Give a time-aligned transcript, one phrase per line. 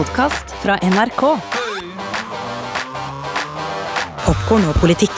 [0.00, 1.22] podkast fra NRK.
[4.24, 5.12] Popkorn og politikk.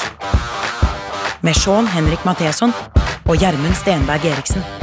[1.47, 2.75] Med Sean Henrik Matheson
[3.29, 4.82] og Gjermund Stenberg Eriksen.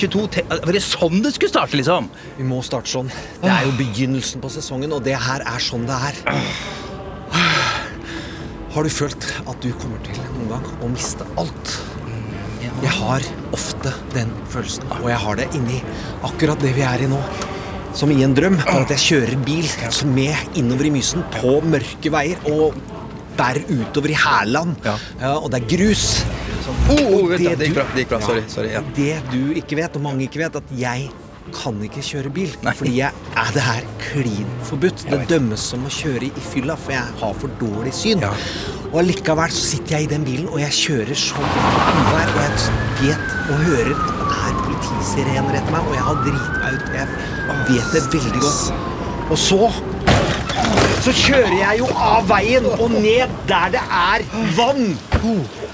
[0.00, 2.08] 2022 te- Var det sånn det skulle starte, liksom?
[2.38, 3.10] Vi må starte sånn.
[3.42, 6.14] Det er jo begynnelsen på sesongen, og det her er sånn det er.
[8.70, 11.72] Har du følt at du kommer til noen gang å miste alt?
[12.80, 15.80] Jeg har ofte den følelsen, og jeg har det inni
[16.24, 17.18] akkurat det vi er i nå.
[17.98, 21.56] Som i en drøm, bare at jeg kjører bil som med innover i mysen på
[21.66, 22.78] mørke veier og
[23.36, 24.76] bærer utover i Hærland.
[24.86, 24.94] Ja.
[25.20, 26.04] Ja, og det er grus.
[26.90, 27.88] Oh, det det gikk bra.
[27.94, 28.20] Det gikk bra.
[28.24, 28.44] Sorry.
[28.50, 28.84] sorry ja.
[28.96, 31.10] Det du ikke vet, og mange ikke vet, at jeg
[31.54, 32.50] kan ikke kjøre bil.
[32.64, 32.74] Nei.
[32.78, 35.06] Fordi jeg er det her klin forbudt.
[35.10, 38.22] Det dømmes som å kjøre i fylla, for jeg har for dårlig syn.
[38.22, 38.32] Ja.
[38.90, 42.54] Og allikevel så sitter jeg i den bilen, og jeg kjører som uvær, og jeg
[43.00, 46.88] vet og hører at det er politisirener etter meg, og jeg har driti meg ut.
[46.96, 47.10] Jeg
[47.70, 48.88] vet det veldig godt.
[49.30, 49.60] Og så
[51.00, 54.24] så kjører jeg jo av veien og ned der det er
[54.56, 54.90] vann.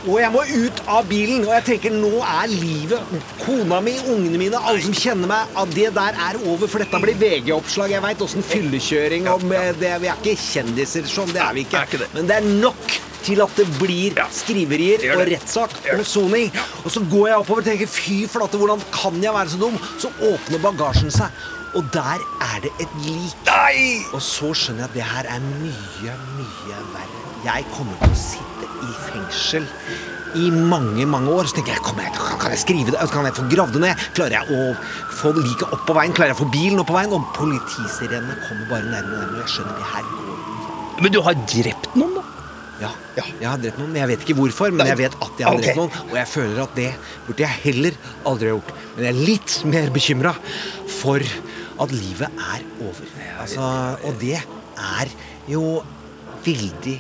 [0.06, 4.38] Og jeg må ut av bilen, og jeg tenker nå er livet Kona mi, ungene
[4.38, 6.70] mine, alle som kjenner meg, at det der er over.
[6.70, 7.96] For dette blir VG-oppslag.
[7.96, 11.66] Jeg veit åssen fyllekjøring og med det, Vi er ikke kjendiser sånn, det er vi
[11.66, 12.06] ikke.
[12.14, 16.50] Men det er nok til at det blir skriverier og rettssak og soning.
[16.84, 19.78] Og så går jeg oppover og tenker fy flate, hvordan kan jeg være så dum?
[20.02, 21.44] Så åpner bagasjen seg,
[21.76, 23.36] og der er det et lik.
[23.48, 24.02] Nei!
[24.14, 27.24] Og så skjønner jeg at det her er mye, mye verre.
[27.46, 29.66] Jeg kommer til å sitte i fengsel
[30.36, 31.48] i mange, mange år.
[31.48, 33.02] Så tenker jeg, kom kan jeg skrive det?
[33.12, 34.06] Kan jeg få gravd det ned?
[34.16, 34.70] Klarer jeg å
[35.20, 36.14] få liket opp på veien?
[36.16, 37.14] Klarer jeg å få bilen opp på veien?
[37.16, 39.44] Og politisirenene kommer bare nærmere og nærmere.
[39.44, 42.25] Jeg skjønner det her går Men du har drept noen, da?
[42.80, 43.24] Ja, Ja.
[43.40, 44.72] jeg har drept noen, men jeg vet ikke hvorfor.
[44.74, 45.64] Men jeg vet at jeg har okay.
[45.64, 46.92] drept noen, og jeg føler at det
[47.26, 47.98] burde jeg heller
[48.28, 48.72] aldri ha gjort.
[48.96, 50.34] Men jeg er litt mer bekymra
[50.98, 51.26] for
[51.84, 53.12] at livet er over.
[53.40, 53.66] Altså,
[54.04, 55.12] og det er
[55.50, 55.64] jo
[56.46, 56.96] veldig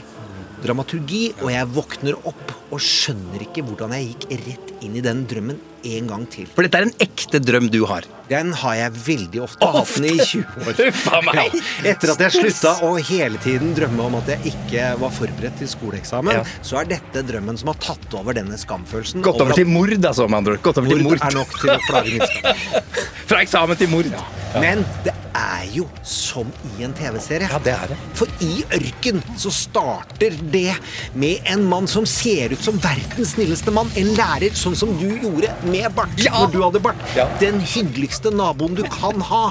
[0.64, 5.24] dramaturgi, og jeg våkner opp og skjønner ikke hvordan jeg gikk rett inn i den
[5.28, 5.60] drømmen
[5.96, 6.46] en gang til.
[6.54, 8.06] For dette er en ekte drøm du har.
[8.26, 10.80] Den har jeg veldig ofte hatt den i 20 år.
[11.28, 11.52] Meg.
[11.54, 15.60] Ja, etter at jeg slutta å hele tiden drømme om at jeg ikke var forberedt
[15.62, 16.42] til skoleeksamen, Ja.
[16.66, 19.22] så er dette drømmen som har tatt over denne skamfølelsen.
[19.26, 20.64] Gått over til mord, altså, med andre ord.
[20.66, 21.28] Gått over til mord mord.
[21.28, 22.82] er nok til å plage min skam.
[23.30, 24.10] Fra eksamen til mord.
[24.58, 27.48] Men det er jo som i en TV-serie.
[27.52, 27.98] Ja, det er det.
[28.18, 30.74] For i ørken så starter det
[31.14, 33.90] med en mann som ser ut som verdens snilleste mann.
[34.00, 36.32] En lærer, sånn som du gjorde med bart Ja.
[36.40, 37.02] når du hadde bart.
[37.16, 37.28] Ja.
[37.42, 39.44] Den hyggeligste naboen du kan ha.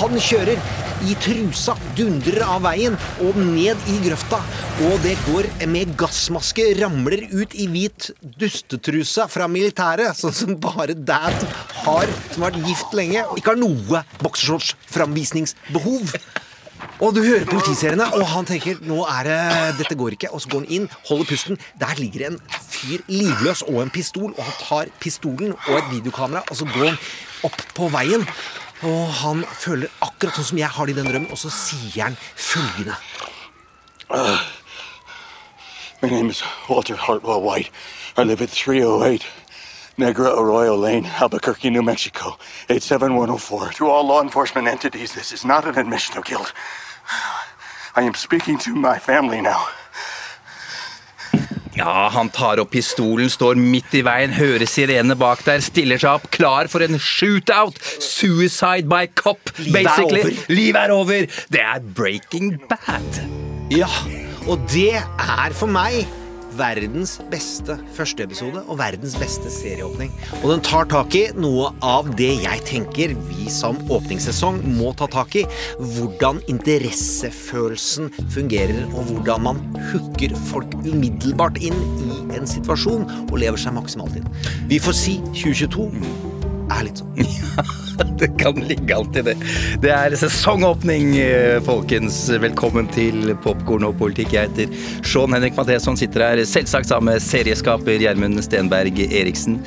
[0.00, 0.58] Han kjører
[1.06, 4.40] i trusa, dundrer av veien og ned i grøfta.
[4.88, 10.94] Og det går med gassmaske, ramler ut i hvit dustetrusa fra militæret, sånn som bare
[10.94, 11.34] dad
[11.84, 14.02] har, som har vært gift lenge og ikke har noe
[15.18, 16.14] boksershorts-framvisningsbehov.
[17.00, 19.38] Og du hører politiseriene, og han tenker nå er det,
[19.80, 20.30] dette går ikke.
[20.34, 21.58] Og så går han inn, holder pusten.
[21.80, 24.30] Der ligger en fyr livløs og en pistol.
[24.36, 26.98] Og han tar pistolen og et videokamera, og så går han
[27.46, 28.26] opp på veien.
[28.86, 32.04] Og han føler akkurat sånn som jeg har det i den drømmen, og så sier
[32.04, 32.94] han følgende.
[36.00, 37.70] My name is Walter Hartwell White.
[38.16, 39.26] I live at 308
[39.98, 42.38] Negra Arroyo Lane, Albuquerque, New Mexico,
[42.68, 43.72] 87104.
[43.78, 46.52] To all law enforcement entities, this is not an admission of guilt.
[47.96, 49.66] I am speaking to my family now.
[51.74, 56.16] Ja, han tar opp pistolen, står midt i veien, hører sirenene bak der, stiller seg
[56.16, 57.78] opp, klar for en shootout.
[58.02, 60.38] Suicide by cop, Livet basically.
[60.50, 61.26] Livet er over.
[61.50, 63.22] Det er Breaking Bad.
[63.74, 63.90] Ja,
[64.48, 66.06] og det er for meg
[66.58, 70.12] verdens beste første episode og verdens beste serieåpning.
[70.42, 75.08] Og den tar tak i noe av det jeg tenker vi som åpningssesong må ta
[75.12, 75.44] tak i.
[75.96, 79.62] Hvordan interessefølelsen fungerer, og hvordan man
[79.92, 81.78] hooker folk umiddelbart inn
[82.08, 84.28] i en situasjon og lever seg maksimalt inn.
[84.70, 86.37] Vi får si 2022
[86.70, 87.14] er litt sånn.
[88.18, 89.34] Det kan ligge an til det.
[89.82, 92.20] Det er sesongåpning, eh, folkens.
[92.42, 94.36] Velkommen til Popkorn og politikk.
[94.36, 99.58] Jeg heter Sean Henrik Matheson, sitter her selvsagt sammen med serieskaper Gjermund Stenberg Eriksen.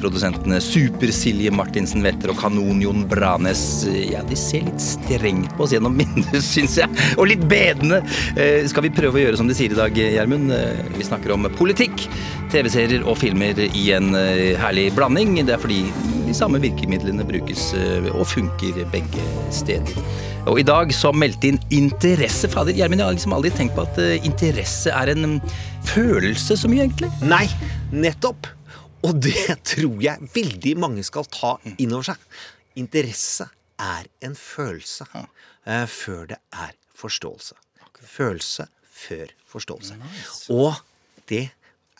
[0.00, 5.96] Produsentene Super-Silje Martinsen Wetter og Kanon-Jon Branes ja, de ser litt strengt på oss gjennom
[6.00, 7.00] minnet, syns jeg.
[7.16, 8.02] Og litt bedende.
[8.36, 10.52] Eh, skal vi prøve å gjøre som de sier i dag, Gjermund?
[10.56, 12.06] Eh, vi snakker om politikk,
[12.52, 14.12] TV-serier og filmer i en
[14.60, 15.38] herlig blanding.
[15.46, 15.84] Det er fordi
[16.30, 19.24] de samme virkemidlene brukes eh, og funker begge
[19.54, 19.96] steder.
[20.50, 22.48] Og i dag så meldte inn interesse.
[22.50, 25.38] Fader, Gjermund, jeg har liksom aldri tenkt på at eh, interesse er en mm,
[25.90, 27.10] følelse så mye, egentlig.
[27.26, 27.44] Nei,
[27.90, 28.48] nettopp.
[29.08, 32.28] Og det tror jeg veldig mange skal ta inn over seg.
[32.78, 33.48] Interesse
[33.80, 37.56] er en følelse uh, før det er forståelse.
[38.06, 38.68] Følelse
[39.00, 39.96] før forståelse.
[40.54, 40.76] Og
[41.32, 41.48] det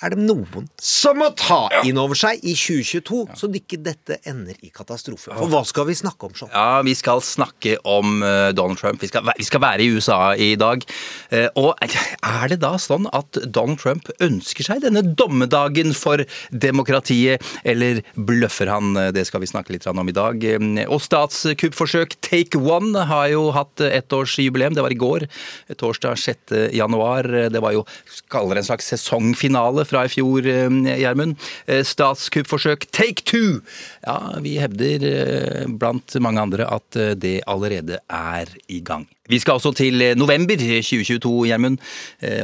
[0.02, 4.56] er det noen som må ta inn over seg i 2022, så ikke dette ender
[4.64, 5.34] i katastrofe.
[5.36, 6.48] For hva skal vi snakke om, sånn?
[6.54, 9.02] Ja, vi skal snakke om eh, Donald Trump.
[9.02, 10.86] Vi skal, vi skal være i USA i dag.
[11.28, 17.44] Eh, Og er det da sånn at Donald Trump ønsker seg denne dommedagen for demokratiet,
[17.68, 18.94] eller bløffer han?
[19.12, 20.40] Det skal vi snakke litt om i dag.
[20.44, 24.74] Eh, Og statskuppforsøk Take One har jo hatt ettårsjubileum.
[24.78, 25.28] Det var i går,
[25.76, 26.56] torsdag 6.
[26.78, 27.28] januar.
[27.52, 27.84] Det var jo,
[28.32, 30.70] kaller en slags sesongfinale fra i fjor, eh,
[31.00, 31.36] Gjermund.
[31.66, 33.60] Eh, Statskuppforsøk Take Two!
[34.06, 39.08] Ja, vi hevder eh, blant mange andre at det allerede er i gang.
[39.30, 41.76] Vi skal også til november 2022, Gjermund.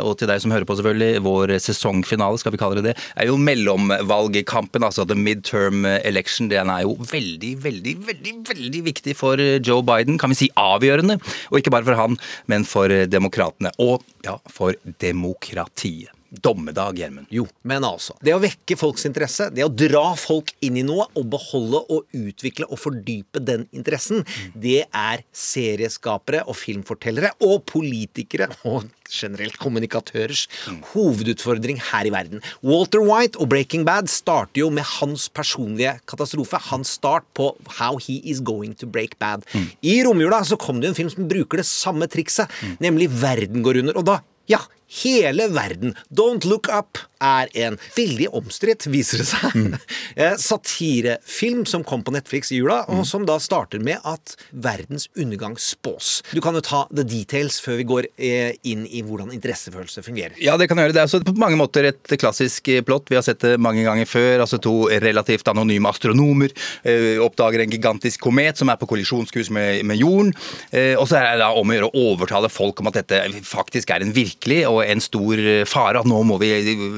[0.06, 1.22] Og til deg som hører på, selvfølgelig.
[1.24, 6.46] Vår sesongfinale, skal vi kalle det det, er jo mellomvalgkampen, altså the midterm election.
[6.52, 10.20] Den er jo veldig, veldig, veldig veldig viktig for Joe Biden.
[10.22, 11.18] Kan vi si avgjørende.
[11.50, 13.74] Og ikke bare for han, men for demokratene.
[13.82, 16.15] Og ja, for demokratiet.
[16.30, 17.30] Dommedag, Gjermund.
[17.32, 18.16] Jo, men altså.
[18.24, 22.16] Det å vekke folks interesse, det å dra folk inn i noe og beholde og
[22.16, 24.24] utvikle og fordype den interessen,
[24.54, 30.46] det er serieskapere og filmfortellere og politikere og generelt kommunikatørers
[30.92, 32.42] hovedutfordring her i verden.
[32.66, 36.60] Walter White og Breaking Bad starter jo med hans personlige katastrofe.
[36.70, 39.46] Hans start på How He Is Going to Break Bad.
[39.82, 42.50] I romjula så kom det jo en film som bruker det samme trikset,
[42.82, 44.00] nemlig Verden går under.
[44.00, 44.20] Og da
[44.50, 44.60] ja,
[45.02, 45.96] hele verden.
[46.08, 49.76] Don't Look Up er en veldig omstridt, viser det seg, mm.
[50.48, 55.56] satirefilm som kom på Netflix i jula, og som da starter med at verdens undergang
[55.60, 56.20] spås.
[56.32, 60.36] Du kan jo ta the details før vi går eh, inn i hvordan interessefølelse fungerer.
[60.42, 60.96] Ja, det kan jeg gjøre.
[60.96, 63.08] Det er altså på mange måter et klassisk eh, plott.
[63.10, 64.44] Vi har sett det mange ganger før.
[64.44, 66.52] altså To relativt anonyme astronomer
[66.84, 70.34] eh, oppdager en gigantisk komet som er på kollisjonskurs med, med jorden.
[70.70, 73.22] Eh, og så er det da om å gjøre å overtale folk om at dette
[73.46, 76.02] faktisk er en virkelig og en stor eh, fare.
[76.02, 76.50] At nå må vi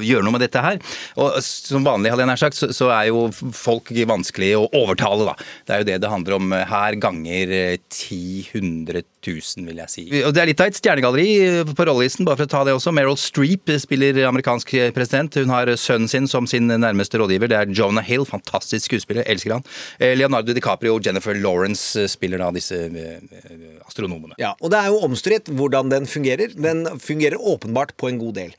[0.07, 0.79] gjøre noe med dette her.
[1.19, 5.35] Og som vanlig, hadde jeg nær sagt, så, er jo folk vanskelig å overtale, da.
[5.67, 9.93] Det er jo det det handler om her, ganger eh, 10 100 000, vil jeg
[9.93, 10.05] si.
[10.23, 12.75] Og det er litt av et stjernegalleri eh, på rollelisten, bare for å ta det
[12.77, 12.93] også.
[12.95, 15.39] Meryl Streep spiller amerikansk president.
[15.39, 17.51] Hun har sønnen sin som sin nærmeste rådgiver.
[17.51, 19.65] Det er Jonah Hill, fantastisk skuespiller, elsker han.
[19.99, 23.19] Eh, Leonardo DiCaprio og Jennifer Lawrence eh, spiller da disse eh,
[23.85, 24.37] astronomene.
[24.41, 26.53] Ja, og det er jo omstridt hvordan den fungerer.
[26.55, 28.55] Den fungerer åpenbart på en god del.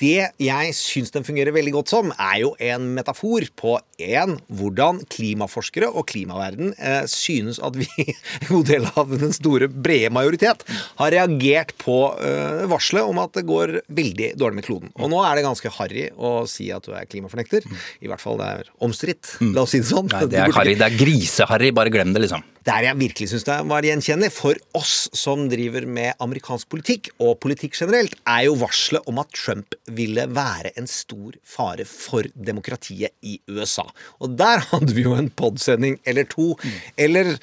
[0.00, 5.02] Det jeg syns den fungerer veldig godt som, er jo en metafor på en, hvordan
[5.10, 7.88] klimaforskere og klimaverden eh, synes at vi,
[8.42, 10.64] en god del av den store, brede majoritet,
[10.98, 14.92] har reagert på eh, varselet om at det går veldig dårlig med kloden.
[14.98, 17.66] Og nå er det ganske harry å si at du er klimafornekter.
[18.04, 19.36] I hvert fall det er omstridt.
[19.54, 20.10] La oss si det sånn.
[20.12, 20.76] Nei, det er Harry.
[20.78, 21.72] Det er grise-Harry.
[21.74, 22.44] Bare glem det, liksom.
[22.66, 27.38] der jeg virkelig syns det var gjenkjennelig for oss som driver med amerikansk politikk, og
[27.42, 33.14] politikk generelt, er jo varselet om at Trump ville være en stor fare for demokratiet
[33.24, 33.86] i USA.
[34.22, 36.54] Og der hadde vi jo en podsending eller to,
[36.98, 37.36] eller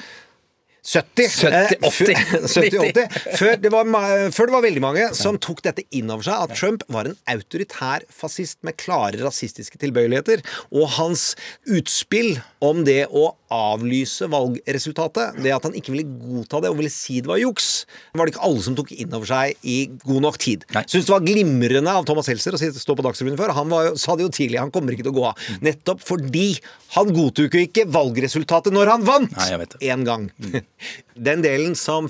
[0.86, 3.89] 70, 70, 80, eh, før- 70, 80, før, det var,
[4.36, 7.18] før det var veldig mange som tok dette inn over seg, at Trump var en
[7.34, 10.46] autoritær fascist med klare rasistiske tilbøyeligheter.
[10.75, 11.32] Og hans
[11.65, 16.93] utspill om det å avlyse valgresultatet, det at han ikke ville godta det og ville
[16.93, 17.85] si det var juks,
[18.17, 20.65] var det ikke alle som tok inn over seg i god nok tid.
[20.85, 23.53] Syns det var glimrende av Thomas Helser å stå på Dagsrevyen før.
[23.57, 25.45] Han var jo, sa det jo tidlig, han kommer ikke til å gå av.
[25.65, 26.47] Nettopp fordi
[26.95, 29.37] han godtok jo ikke valgresultatet når han vant!
[29.37, 30.29] Nei, én gang.
[31.27, 32.09] Den delen som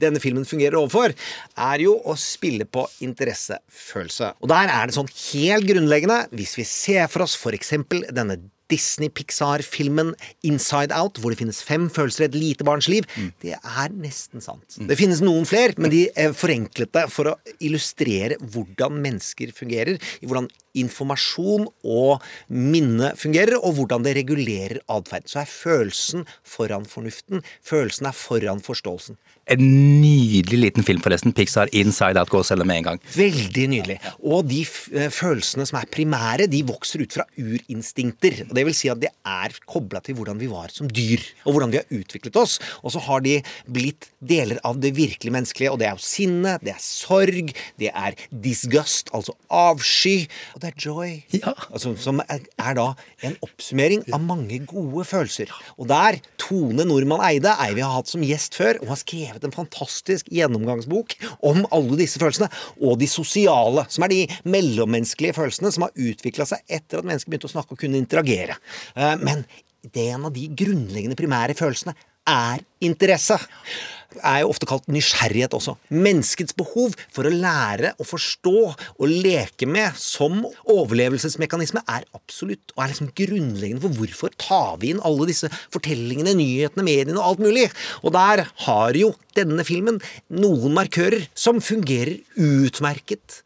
[0.00, 1.14] denne filmen fungerer overfor,
[1.54, 4.32] er jo å spille på interessefølelse.
[4.42, 8.40] Og der er det sånn helt grunnleggende, hvis vi ser for oss for eksempel denne
[8.72, 10.14] Disney-Pixar-filmen
[10.46, 13.06] Inside Out, hvor det finnes fem følelser i et lite barns liv,
[13.44, 14.78] det er nesten sant.
[14.88, 20.00] Det finnes noen flere, men de er forenklet det for å illustrere hvordan mennesker fungerer,
[20.20, 25.28] i hvordan informasjon og minne fungerer, og hvordan det regulerer atferd.
[25.30, 27.44] Så er følelsen foran fornuften.
[27.64, 29.18] Følelsen er foran forståelsen.
[29.44, 29.60] En
[30.00, 31.34] nydelig liten film, forresten.
[31.36, 32.30] Pixar Inside Out.
[32.32, 33.00] går selv med en gang.
[33.12, 33.98] Veldig nydelig.
[34.24, 34.62] Og de
[34.96, 38.46] eh, følelsene som er primære, de vokser ut fra urinstinkter.
[38.48, 41.52] Og Det vil si at det er kobla til hvordan vi var som dyr, og
[41.52, 42.56] hvordan vi har utviklet oss.
[42.80, 43.36] Og så har de
[43.68, 47.92] blitt deler av det virkelig menneskelige, og det er jo sinne, det er sorg, det
[47.92, 50.24] er disgust, altså avsky,
[50.56, 51.10] og det er joy.
[51.36, 51.52] Ja.
[51.70, 52.86] Altså, som er, er da
[53.26, 55.52] en oppsummering av mange gode følelser.
[55.76, 59.44] Og der Tone Nordmann Eide, ei vi har hatt som gjest før, og har skrevet
[59.44, 62.48] en fantastisk gjennomgangsbok om alle disse følelsene,
[62.80, 67.32] og de sosiale, som er de mellommenneskelige følelsene som har utvikla seg etter at mennesker
[67.32, 68.56] begynte å snakke og kunne interagere.
[68.96, 69.44] Eh, Men
[69.84, 71.92] det er en av de grunnleggende primære følelsene
[72.24, 73.36] er interesse.
[74.20, 75.76] Er jo ofte kalt nysgjerrighet også.
[75.94, 82.84] Menneskets behov for å lære å forstå og leke med som overlevelsesmekanisme er absolutt og
[82.84, 87.44] er liksom grunnleggende for hvorfor tar vi inn alle disse fortellingene, nyhetene, mediene og alt
[87.44, 87.68] mulig.
[88.02, 90.00] Og der har jo denne filmen
[90.32, 93.42] noen markører som fungerer utmerket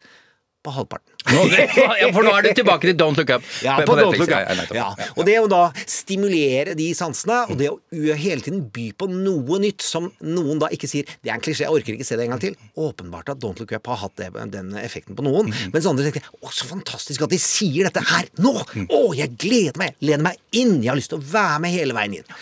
[0.65, 1.07] på halvparten.
[1.29, 3.43] Nå, ja, for nå er du tilbake til Don't Look Up.
[3.65, 4.29] Ja, på på Don't Netflix.
[4.31, 4.75] Look Up.
[4.75, 4.87] ja.
[4.99, 5.07] Ja.
[5.15, 7.77] Og det å da stimulere de sansene, og det å
[8.19, 11.65] hele tiden by på noe nytt som noen da ikke sier Det er en klisjé,
[11.65, 12.57] jeg orker ikke se det en gang til.
[12.79, 14.23] Åpenbart at Don't Look Up har hatt
[14.55, 15.51] den effekten på noen.
[15.73, 18.55] Mens andre tenker Å, så fantastisk at de sier dette her nå!
[18.59, 19.95] Å, jeg gleder meg!
[20.03, 20.79] Lener meg inn!
[20.83, 22.39] Jeg har lyst til å være med hele veien inn.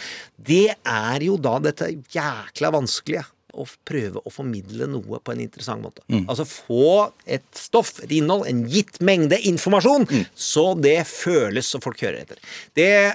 [0.48, 3.26] Det er jo da dette jækla vanskelige
[3.58, 6.04] å prøve å formidle noe på en interessant måte.
[6.28, 12.02] Altså få et stoff, et innhold, en gitt mengde informasjon, så det føles som folk
[12.06, 12.42] hører etter.
[12.78, 13.14] Det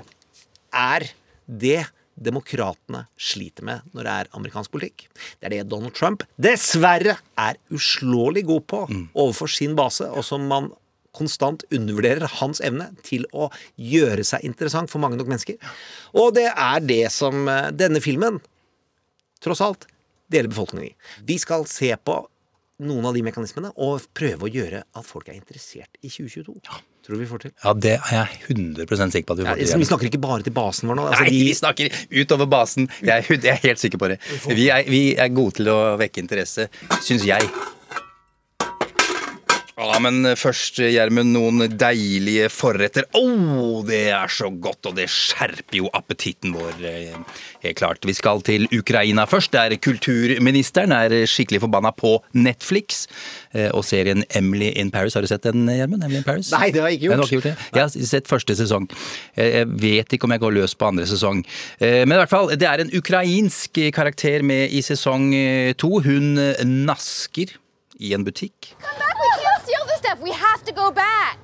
[0.73, 1.09] er
[1.47, 1.81] det
[2.23, 5.07] demokratene sliter med når det er amerikansk politikk.
[5.41, 8.85] Det er det Donald Trump dessverre er uslåelig god på
[9.15, 10.71] overfor sin base, og som man
[11.17, 15.59] konstant undervurderer hans evne til å gjøre seg interessant for mange nok mennesker.
[16.17, 18.41] Og det er det som eh, denne filmen
[19.43, 19.89] tross alt
[20.33, 20.95] deler befolkningen i.
[21.29, 22.21] Vi skal se på
[22.83, 26.57] noen av de mekanismene og prøve å gjøre at folk er interessert i 2022.
[27.03, 27.53] Tror du vi får til?
[27.63, 29.79] Ja, det er jeg 100 sikker på at vi Ja, får til.
[29.83, 31.05] vi snakker ikke bare til basen vår nå.
[31.11, 32.89] Altså, Nei, de- vi snakker utover basen.
[33.03, 34.19] Jeg er, jeg er helt sikker på det.
[34.49, 36.69] Vi er, vi er gode til å vekke interesse,
[37.03, 37.47] syns jeg.
[39.73, 43.07] Ja, men først, Gjermund, noen deilige forretter.
[43.17, 43.23] Å,
[43.89, 46.75] det er så godt, og det skjerper jo appetitten vår.
[46.85, 47.15] eh,
[47.63, 48.05] Helt klart.
[48.05, 53.07] Vi skal til Ukraina først, der kulturministeren er skikkelig forbanna på Netflix.
[53.55, 55.15] eh, Og serien Emily in Paris.
[55.15, 56.05] Har du sett den, Gjermund?
[56.05, 56.53] Emily in Paris?
[56.53, 57.13] Nei, det har jeg ikke gjort.
[57.13, 57.57] Jeg har ikke gjort det?
[57.73, 58.91] Jeg har sett første sesong.
[59.37, 61.45] Eh, Jeg vet ikke om jeg går løs på andre sesong.
[61.81, 66.01] Eh, Men i hvert fall, det er en ukrainsk karakter med i sesong eh, to.
[66.05, 67.57] Hun eh, nasker
[68.01, 68.75] i en butikk.
[68.83, 69.52] This
[70.02, 70.20] stuff.
[70.22, 71.38] We have to go back.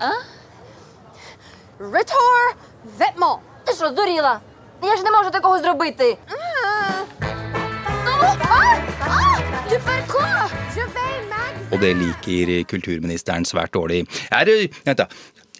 [0.00, 0.22] Huh?
[1.78, 2.54] Retore
[2.98, 3.40] Vetmo.
[3.64, 4.40] Ти що, здуріла?
[4.82, 6.18] Я ж не можу такого зробити.
[9.70, 9.78] Je
[10.86, 11.50] vais mag.
[11.70, 14.06] Og det liker kulturministeren svært dårlig.
[14.30, 15.06] Er det, vent da.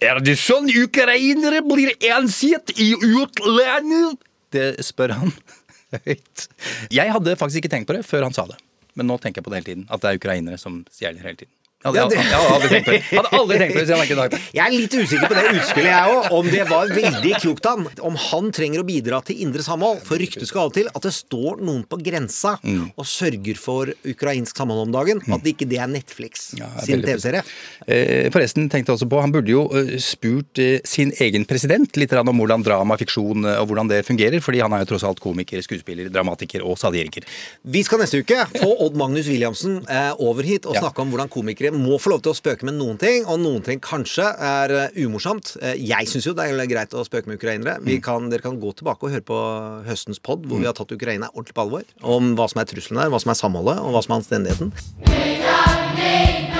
[0.01, 4.19] Er det sånn ukrainere blir ansett i utlandet?
[4.51, 5.31] Det spør han
[6.05, 6.47] høyt.
[6.91, 8.57] Jeg hadde faktisk ikke tenkt på det før han sa det.
[8.99, 9.87] Men nå tenker jeg på det hele tiden.
[9.87, 11.53] At det er ukrainere som stjeler hele tiden.
[11.84, 13.02] Jeg hadde, Ja, det- jeg hadde aldri tenkt på det.
[13.12, 14.40] Jeg hadde aldri tenkt på det, så jeg hadde ikke sagt det.
[14.56, 16.30] Jeg er litt usikker på det utspillet, jeg òg.
[16.32, 17.88] Om det var veldig klokt av han.
[18.08, 20.00] Om han trenger å bidra til indre samhold.
[20.08, 22.90] For ryktet skal av til at det står noen på grensa Mm.
[22.96, 25.20] og sørger for ukrainsk samhold om dagen.
[25.30, 27.44] At det ikke det er Netflix Ja, er sin TV-serie.
[27.86, 31.94] Eh, Forresten tenkte jeg også på, Han burde jo eh, spurt eh, sin egen president
[31.96, 34.40] litt om hvordan drama, fiksjon og hvordan det fungerer.
[34.40, 37.22] fordi han er jo tross alt komiker, skuespiller, dramatiker og satiriker.
[37.64, 40.80] Vi skal neste uke få Odd Magnus Williamsen eh, over hit og Ja.
[40.80, 43.64] snakke om hvordan komikere må få lov til å spøke med noen ting, og noen
[43.66, 45.54] ting kanskje er eh, umorsomt.
[45.60, 47.78] Eh, jeg syns jo det er greit å spøke med ukrainere.
[47.86, 49.40] Vi kan, dere kan gå tilbake og høre på
[49.86, 51.88] høstens pod, hvor vi har tatt Ukraina ordentlig på alvor.
[52.16, 56.55] Om hva som er trusselen der, hva som er samholdet, og hva som er anstendigheten.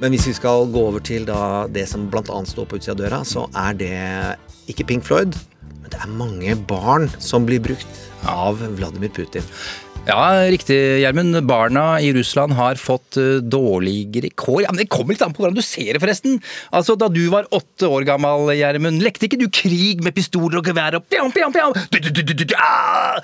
[0.00, 2.22] Men hvis vi skal gå over til da det som bl.a.
[2.44, 3.94] står på utsida av døra, så er det
[4.72, 5.36] ikke Pink Floyd,
[5.80, 9.46] men det er mange barn som blir brukt av Vladimir Putin.
[10.06, 11.34] Ja, riktig, Gjermund.
[11.48, 14.60] Barna i Russland har fått eh, dårligere kår.
[14.62, 16.36] Ja, men Det kommer litt an på hvordan du ser det, forresten.
[16.70, 20.70] Altså, Da du var åtte år gammel, Gjermund, lekte ikke du krig med pistoler og
[20.70, 21.74] gevær og pjam, pjam, pjam?
[22.54, 23.18] Ah!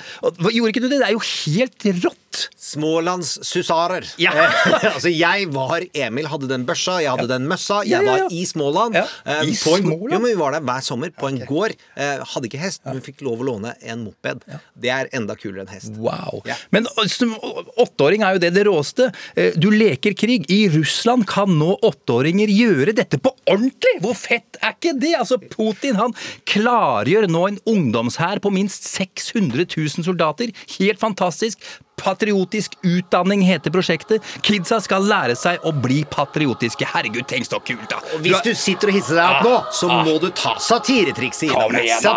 [0.51, 0.99] Gjorde ikke du det?
[1.05, 2.49] Det er jo helt rått.
[2.73, 4.07] Smålands susarer.
[4.23, 4.33] Ja.
[4.33, 7.83] Eh, altså, jeg var Emil, hadde den børsa, jeg hadde den møssa.
[7.85, 8.27] Jeg Ja, ja, ja.
[8.29, 8.97] var i Småland.
[8.97, 9.05] Ja.
[9.27, 10.13] eh, I en, Småland?
[10.17, 11.75] Men Vi var der hver sommer på en gård.
[11.97, 14.43] Eh, hadde ikke hest, men fikk lov å låne en moped.
[14.79, 15.93] Det er enda kulere enn hest.
[16.01, 16.41] Wow.
[16.49, 16.57] Ja.
[16.75, 17.35] Men som
[17.83, 19.11] åtteåring er jo det det råeste.
[19.37, 20.47] Eh, Du leker krig.
[20.51, 23.99] I Russland kan nå åtteåringer gjøre dette på ordentlig!
[24.03, 25.13] Hvor fett er ikke det?
[25.19, 26.15] Altså, Putin han
[26.49, 30.53] klargjør nå en ungdomshær på minst 600 000 soldater.
[30.79, 31.61] Helt fantastisk.
[32.03, 34.27] Patriotisk utdanning heter prosjektet.
[34.43, 36.89] Kidsa skal lære seg å bli patriotiske.
[36.93, 38.01] Herregud, tenk så kult, da!
[38.17, 41.77] Og hvis du sitter og hisser deg opp nå, så må du ta satiretrikset Kom
[41.79, 42.17] igjen, da!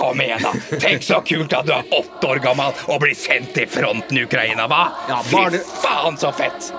[0.00, 0.54] Kom igjen, da!
[0.80, 4.26] Tenk så kult at du er åtte år gammel og blir sendt til fronten i
[4.28, 4.84] Ukraina, hva?
[5.10, 6.72] Ja, Fy faen, så fett!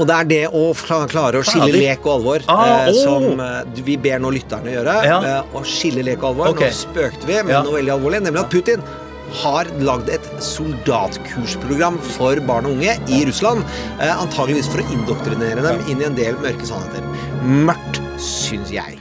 [0.00, 0.62] Og det er det å
[1.10, 3.00] klare å skille lek og alvor Ah, eh, oh.
[3.04, 4.96] som eh, vi ber nå lytterne gjøre.
[5.04, 5.18] Ja.
[5.20, 6.54] Eh, å skille lek og alvor.
[6.54, 6.72] Okay.
[6.72, 7.62] Nå spøkte vi med Ja.
[7.66, 8.84] noe veldig alvorlig, nemlig at Putin
[9.42, 13.62] har lagd et soldatkursprogram for barn og unge i Russland.
[14.00, 17.04] Antageligvis for å indoktrinere dem inn i en del mørke sannheter.
[17.44, 18.99] Mørkt, syns jeg.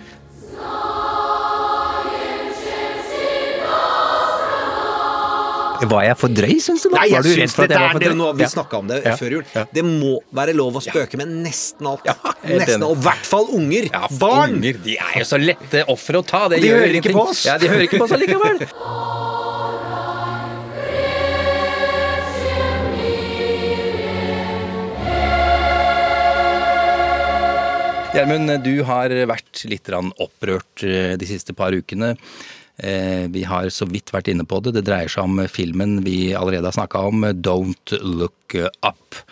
[5.87, 6.89] Var jeg for drøy, syns du?
[6.89, 8.49] Nei, Nei, Var jeg du syns jeg var er det nå Vi Ja.
[8.49, 9.15] snakka om det Ja.
[9.15, 9.45] før jul.
[9.55, 9.65] Ja.
[9.73, 12.01] Det må være lov å spøke med nesten alt.
[12.05, 12.97] Ja, nesten alt.
[12.97, 13.89] I hvert fall unger.
[13.91, 14.55] Ja, Barn!
[14.55, 16.47] Unger de er jo så lette ofre å ta.
[16.49, 17.45] Det de gjør hører ikke på oss.
[17.45, 18.59] Ja, de hører ikke på oss allikevel.
[28.09, 32.15] Gjermund, du har vært litt opprørt eh, de siste par ukene.
[32.79, 34.73] Eh, Vi har så vidt vært inne på det.
[34.77, 39.23] Det dreier seg om filmen vi allerede har snakka om, 'Don't Look Up'.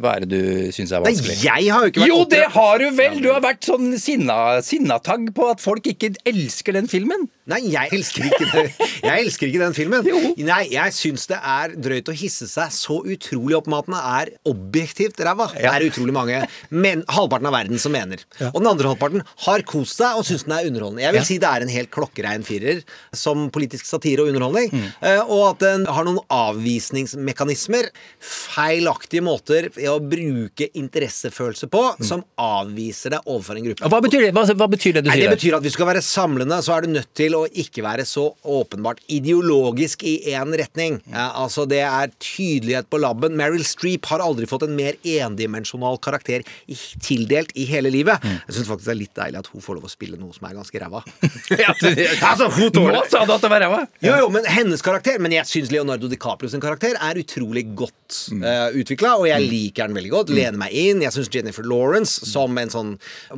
[0.00, 1.34] Hva er det du syns er vanskelig?
[1.36, 3.18] Nei, jeg har jo ikke vært Jo, det har du vel!
[3.20, 7.26] Du har vært sånn sinna, sinnatagg på at folk ikke elsker den filmen.
[7.50, 8.62] Nei, jeg elsker ikke det.
[9.02, 10.06] Jeg elsker ikke den filmen.
[10.46, 13.98] Nei, jeg syns det er drøyt å hisse seg så utrolig opp med at den
[13.98, 15.48] er objektivt ræva.
[15.52, 16.38] Det er utrolig mange,
[16.70, 18.22] men halvparten av verden som mener.
[18.52, 21.04] Og den andre halvparten har kost seg og syns den er underholdende.
[21.04, 22.80] Jeg vil si det er en helt klokkerein firer
[23.12, 24.70] som politisk satire og underholdning.
[24.72, 24.88] Mm.
[25.10, 27.90] Eh, Og at den har noen avvisningsmekanismer,
[28.22, 32.04] feilaktige måter å bruke interessefølelse på, Mm.
[32.06, 33.88] som avviser deg overfor en gruppe.
[33.88, 35.28] Hva betyr det, hva, hva betyr det du Nei, sier?
[35.30, 37.82] det betyr at hvis du skal være samlende, så er du nødt til å ikke
[37.82, 41.00] være så åpenbart ideologisk i én retning.
[41.10, 43.36] Ja, altså Det er tydelighet på labben.
[43.36, 48.20] Meryl Streep har aldri fått en mer endimensjonal karakter i, tildelt i hele livet.
[48.22, 50.46] Jeg syns faktisk det er litt deilig at hun får lov å spille noe som
[50.48, 51.02] er ganske ræva.
[52.22, 53.86] Altså, hun tåler Nå sa du at det var ræva!
[54.02, 58.18] jo, jo, men hennes karakter Men jeg syns Leonardo DiCaprio sin karakter er utrolig godt
[58.32, 58.42] mm.
[58.76, 60.32] utvikla, og jeg liker den veldig godt.
[60.34, 61.02] Lener meg inn.
[61.04, 62.92] Jeg syns Jennifer Lawrence som en sånn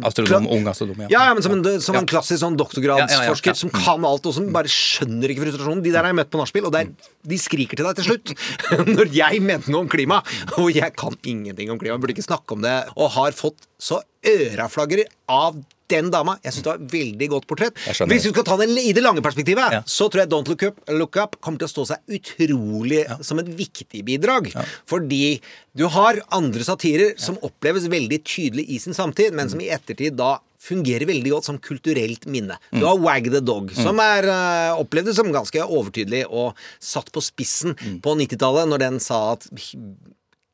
[0.04, 1.10] Astrodom, ung astrodom, ja.
[1.12, 4.48] ja, ja, men som en, som en klassisk sånn doktorgradsforsker som kan alt, og som
[4.54, 5.84] bare skjønner ikke frustrasjonen.
[5.84, 8.08] De der har jeg møtt på nachspiel, og det er, de skriker til deg til
[8.10, 8.34] slutt.
[8.96, 10.20] Når jeg mente noe om klima,
[10.58, 14.02] og jeg kan ingenting om klima, burde ikke snakke om det, og har fått så
[14.24, 15.60] øraflagrer av
[15.92, 16.36] den dama.
[16.44, 17.80] Jeg syns det var et veldig godt portrett.
[18.08, 19.82] Hvis vi skal ta det i det lange perspektivet, Ja.
[19.86, 23.38] så tror jeg Don't Look Up, Look Up kommer til å stå seg utrolig som
[23.38, 24.52] et viktig bidrag.
[24.86, 25.40] Fordi
[25.76, 30.16] du har andre satirer som oppleves veldig tydelig i sin samtid, men som i ettertid
[30.16, 32.56] da fungerer veldig godt som kulturelt minne.
[32.72, 37.20] Du har Wag the Dog, som er uh, opplevd som ganske overtydelig og satt på
[37.24, 39.44] spissen på 90-tallet, når den sa at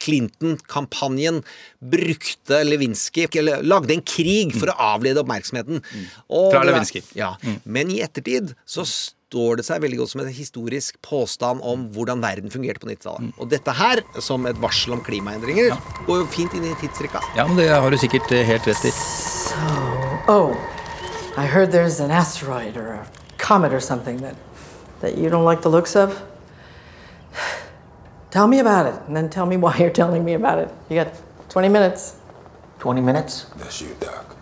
[0.01, 1.43] Clinton-kampanjen
[1.81, 5.83] brukte Lewinsky Eller lagde en krig for å avlede oppmerksomheten.
[6.29, 7.03] Og Fra Lewinsky.
[7.19, 7.35] Ja.
[7.65, 8.87] Men i ettertid så
[9.31, 13.31] står det seg veldig godt som en historisk påstand om hvordan verden fungerte på 90-tallet.
[13.39, 15.77] Og dette her, som et varsel om klimaendringer,
[16.09, 17.23] går jo fint inn i tidsrekka.
[17.39, 18.93] Ja, men det har du sikkert eh, helt rett i.
[20.31, 20.57] Oh,
[21.39, 23.07] I heard there's an asteroid or a
[23.39, 24.35] comet or something that,
[25.01, 26.21] that you don't like the looks of.
[28.31, 30.69] Tell me about it, and then tell me why you're telling me about it.
[30.89, 31.13] You got
[31.49, 32.15] 20 minutes.
[32.79, 33.47] 20 minutes?
[33.59, 34.37] That's you, Doc.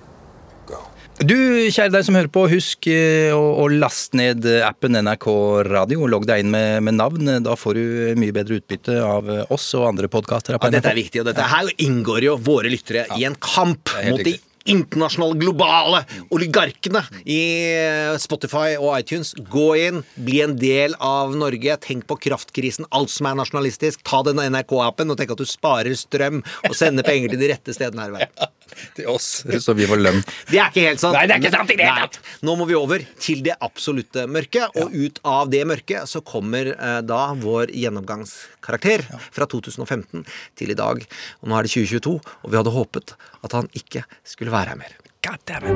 [0.67, 0.83] Go.
[1.25, 1.35] Du,
[1.73, 5.29] kjære deg som hører på, husk eh, å, å laste ned appen NRK
[5.71, 7.33] Radio logg deg inn med, med navn.
[7.43, 7.87] Da får du
[8.21, 10.59] mye bedre utbytte av eh, oss og andre podkaster.
[10.59, 14.23] Ja, dette er viktig, og dette her inngår jo våre lyttere i en kamp mot
[14.23, 14.37] de.
[14.69, 16.03] Internasjonale, globale
[16.35, 17.41] oligarkene i
[17.73, 19.35] eh, Spotify og iTunes.
[19.51, 21.79] Gå inn, bli en del av Norge.
[21.85, 24.05] Tenk på kraftkrisen, alt som er nasjonalistisk.
[24.07, 27.77] Ta denne NRK-appen og tenk at du sparer strøm og sender penger til de rette
[27.77, 28.55] stedene her i verden.
[28.97, 29.29] Til oss,
[29.65, 30.21] så vi får lønn.
[30.51, 31.17] Det er ikke helt sant.
[31.17, 32.21] Nei, det er ikke sant i det hele Nei.
[32.47, 36.73] Nå må vi over til det absolutte mørket, og ut av det mørket så kommer
[36.75, 40.25] eh, da vår gjennomgangskarakter fra 2015
[40.59, 40.97] til i dag.
[41.43, 43.09] Og nå er det 2022, og vi hadde håpet
[43.45, 44.93] at han ikke skulle være her mer.
[45.23, 45.67] God damn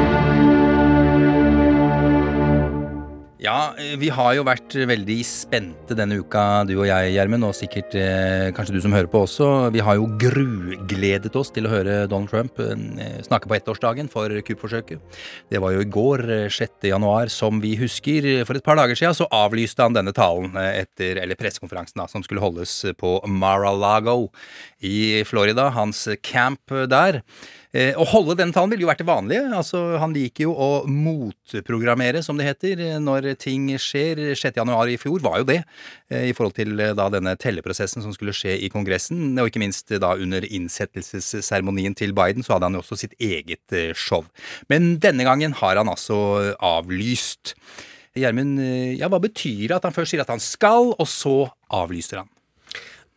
[0.00, 0.03] it.
[3.44, 7.52] Ja, eh, vi har jo vært veldig spente denne uka, du og jeg, Gjermund, og
[7.52, 9.48] sikkert eh, kanskje du som hører på også.
[9.74, 14.32] Vi har jo grugledet oss til å høre Donald Trump eh, snakke på ettårsdagen for
[14.48, 15.02] kuppforsøket.
[15.52, 16.86] Det var jo i går, eh, 6.
[16.88, 18.30] januar, som vi husker.
[18.48, 22.08] For et par dager siden så avlyste han denne talen eh, etter, eller pressekonferansen da,
[22.08, 24.30] som skulle holdes på Mar-a-Lago
[24.80, 27.20] i Florida, hans camp der.
[27.74, 29.48] Eh, Å holde den talen ville jo vært det vanlige.
[29.50, 34.20] Altså, han liker jo å motprogrammere, som det heter, eh, når ting skjer.
[34.38, 34.60] 6.
[34.60, 35.64] januar i fjor var jo det,
[36.08, 39.34] eh, i forhold til da denne telleprosessen som skulle skje i Kongressen.
[39.40, 43.96] Og ikke minst da under innsettelsesseremonien til Biden, så hadde han jo også sitt eget
[43.96, 44.24] show.
[44.70, 47.56] Men denne gangen har han altså avlyst.
[48.14, 52.22] Gjermund, ja, hva betyr det at han først sier at han skal, og så avlyser
[52.22, 52.28] han?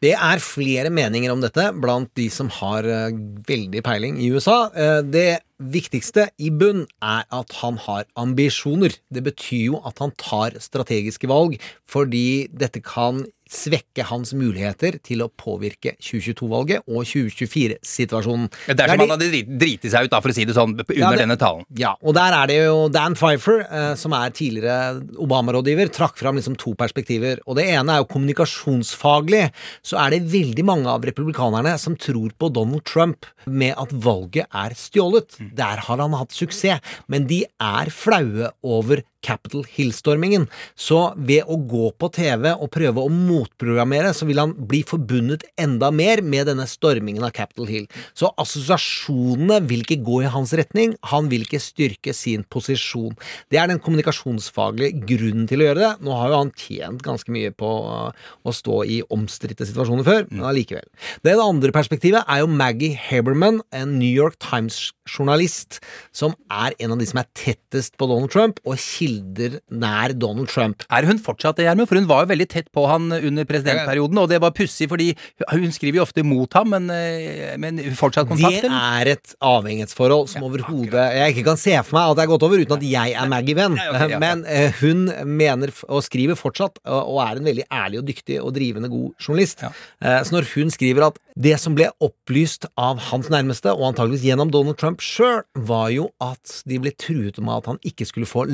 [0.03, 3.15] Det er flere meninger om dette blant de som har eh,
[3.47, 4.67] veldig peiling i USA.
[4.77, 8.93] Eh, det viktigste i bunn er at han har ambisjoner.
[9.13, 11.57] Det betyr jo at han tar strategiske valg,
[11.89, 18.49] fordi dette kan svekke hans muligheter til å påvirke 2022-valget og 2024-situasjonen.
[18.67, 20.73] Det er som han hadde drit- driti seg ut, da, for å si det sånn,
[20.75, 21.63] under Ja, det- denne talen.
[21.79, 26.35] Ja, og der er det jo Dan Pfeiffer, eh, som er tidligere Obama-rådgiver, trakk fram
[26.35, 27.39] liksom to perspektiver.
[27.47, 29.51] Og det ene er jo kommunikasjonsfaglig.
[29.81, 34.45] Så er det veldig mange av republikanerne som tror på Donald Trump med at valget
[34.53, 35.37] er stjålet.
[35.55, 40.47] Der har han hatt suksess, men de er flaue over Capitol Hill-stormingen.
[40.77, 45.45] Så ved å gå på TV og prøve å motprogrammere, så vil han bli forbundet
[45.59, 47.87] enda mer med denne stormingen av Capitol Hill.
[48.17, 53.15] Så assosiasjonene vil ikke gå i hans retning, han vil ikke styrke sin posisjon.
[53.51, 55.93] Det er den kommunikasjonsfaglige grunnen til å gjøre det.
[56.05, 60.27] Nå har jo han tjent ganske mye på uh, å stå i omstridte situasjoner før,
[60.31, 60.87] men allikevel.
[61.25, 65.79] Det andre perspektivet er jo Maggie Haberman, en New York Times-journalist,
[66.15, 70.49] som er en av de som er tettest på Donald Trump, og kilder nær Donald
[70.51, 70.83] Trump.
[70.91, 71.87] Er hun fortsatt det, Gjermund?
[71.89, 75.09] For hun var jo veldig tett på han under presidentperioden, og det var pussig, fordi
[75.51, 78.61] hun skriver jo ofte mot ham, men, eh, men fortsatt kontakt?
[78.67, 82.31] Det er et avhengighetsforhold som overhodet jeg ikke kan se for meg at det er
[82.33, 83.77] gått over uten at jeg er Maggie-venn.
[84.19, 88.35] Men eh, hun mener og skriver fortsatt, og og er en veldig ærlig og dyktig
[88.43, 89.63] og drivende god journalist.
[89.63, 94.25] Eh, Så når hun skriver at det som ble opplyst av hans nærmeste, og antageligvis
[94.25, 98.27] gjennom Donald Trump sjøl, var jo at de ble truet med at han ikke skulle
[98.29, 98.45] få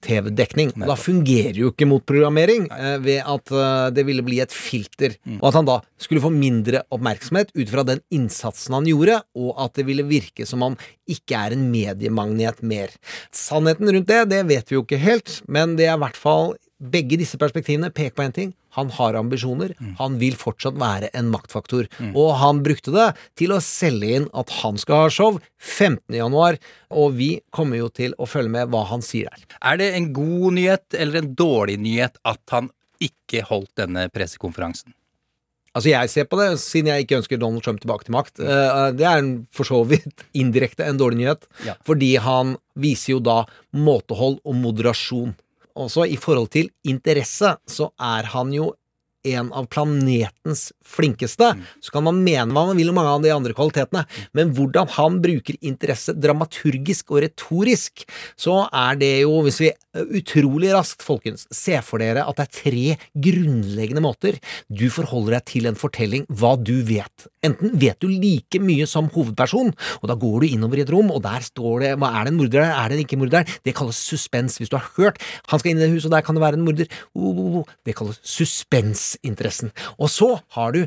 [0.00, 0.72] live-TV-dekning.
[0.86, 5.38] Da fungerer jo ikke motprogrammering eh, ved at eh, det ville bli et filter, Mm.
[5.42, 9.54] og at han da skulle få mindre oppmerksomhet ut fra den innsatsen han gjorde, og
[9.60, 10.76] at det ville virke som han
[11.08, 12.88] ikke er en mediemagnet mer.
[13.32, 16.54] Sannheten rundt det, det vet vi jo ikke helt, men det er i hvert fall
[16.80, 18.54] begge disse perspektivene peker på én ting.
[18.78, 19.72] Han har ambisjoner.
[19.98, 21.88] Han vil fortsatt være en maktfaktor.
[22.14, 23.08] Og han brukte det
[23.40, 25.98] til å selge inn at han skal ha show 15.
[26.20, 26.58] januar,
[26.90, 29.42] og vi kommer jo til å følge med hva han sier der.
[29.62, 34.92] Er det en god nyhet eller en dårlig nyhet at han ikke holdt denne pressekonferansen?
[35.70, 38.40] Altså Jeg ser på det, siden jeg ikke ønsker Donald Trump tilbake til makt.
[38.42, 39.22] eh, Det er
[39.54, 41.74] for så vidt indirekte en dårlig nyhet, Ja.
[41.86, 45.36] fordi han viser jo da måtehold og moderasjon.
[45.76, 48.74] Også i forhold til interesse, så er han jo
[49.26, 51.52] en av planetens flinkeste.
[51.80, 54.06] Så kan man mene hva man vil om mange av de andre kvalitetene,
[54.36, 58.06] men hvordan han bruker interesse dramaturgisk og retorisk,
[58.40, 62.54] så er det jo, hvis vi utrolig raskt, folkens, se for dere at det er
[62.54, 62.84] tre
[63.26, 64.38] grunnleggende måter
[64.70, 67.26] du forholder deg til en fortelling hva du vet.
[67.46, 71.10] Enten vet du like mye som hovedperson, og da går du innover i et rom,
[71.10, 73.56] og der står det hva er det en morder der, er det en ikke-morder?
[73.66, 74.60] Det kalles suspens.
[74.60, 75.18] Hvis du har hørt
[75.50, 77.60] han skal inn i det huset, og der kan det være en morder, oh, oh,
[77.60, 77.76] oh.
[77.86, 78.20] det kalles
[79.10, 79.72] suspensinteressen.
[79.98, 80.84] Og så har du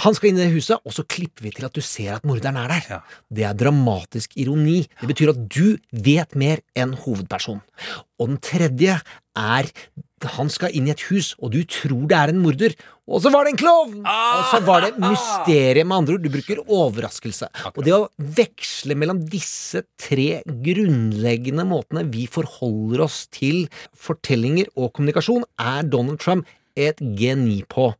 [0.00, 2.24] han skal inn i det huset, og så klipper vi til at du ser at
[2.24, 2.86] morderen er der.
[2.88, 3.00] Ja.
[3.28, 4.86] Det er dramatisk ironi.
[5.02, 7.60] Det betyr at du vet mer enn hovedpersonen.
[8.16, 8.96] Og den tredje
[9.36, 9.68] er
[10.22, 12.76] han skal inn i et hus, og du tror det er en morder,
[13.10, 13.96] og så var det en klovn!
[14.06, 16.22] Og så var det mysteriet, med andre ord.
[16.22, 17.48] Du bruker overraskelse.
[17.74, 18.06] Og det å
[18.38, 23.66] veksle mellom disse tre grunnleggende måtene vi forholder oss til
[23.98, 26.46] fortellinger og kommunikasjon, er Donald Trump
[26.78, 27.90] et geni på.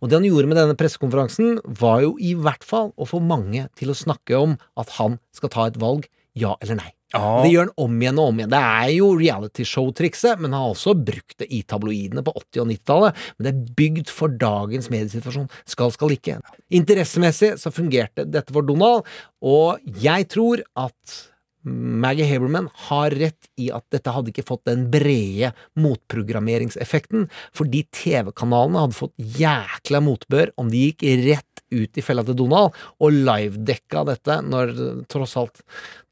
[0.00, 3.66] Og det han gjorde med denne pressekonferansen, var jo i hvert fall å få mange
[3.78, 6.90] til å snakke om at han skal ta et valg, ja eller nei.
[7.12, 7.42] Ja.
[7.44, 8.52] Det gjør han om igjen og om igjen.
[8.54, 12.70] Det er jo realityshow-trikset, men han har også brukt det i tabloidene på 80- og
[12.70, 13.26] 90-tallet.
[13.36, 15.50] Men det er bygd for dagens mediesituasjon.
[15.68, 16.38] Skal, skal ikke.
[16.72, 19.04] Interessemessig så fungerte dette for Donald,
[19.44, 21.20] og jeg tror at
[21.62, 28.82] Maggie Haberman har rett i at dette hadde ikke fått den brede motprogrammeringseffekten, fordi TV-kanalene
[28.82, 34.04] hadde fått jækla motbør om de gikk rett ut i fella til Donald og livedekka
[34.10, 34.74] dette, når
[35.10, 35.62] tross alt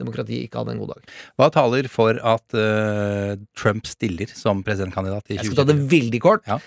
[0.01, 1.15] demokratiet ikke hadde en god dag.
[1.41, 5.43] Hva taler for at uh, Trump stiller som presidentkandidat i 2020?
[5.43, 6.47] Jeg skal ta det veldig kort.
[6.49, 6.61] Ja.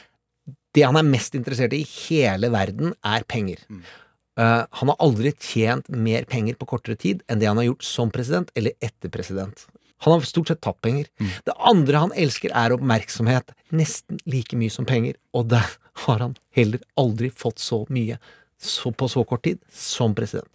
[0.74, 3.62] Det han er mest interessert i i hele verden, er penger.
[4.40, 7.86] Eh, han har aldri tjent mer penger på kortere tid enn det han har gjort
[7.86, 9.68] som president eller etter president.
[10.04, 11.08] Han har stort sett tapt penger.
[11.48, 13.54] Det andre han elsker, er oppmerksomhet.
[13.72, 15.16] Nesten like mye som penger.
[15.32, 18.18] Og der har han heller aldri fått så mye
[18.64, 20.50] så på så kort tid som president.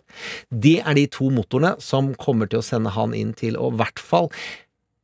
[0.48, 3.80] Det er de to motorene som kommer til å sende han inn til å i
[3.80, 4.30] hvert fall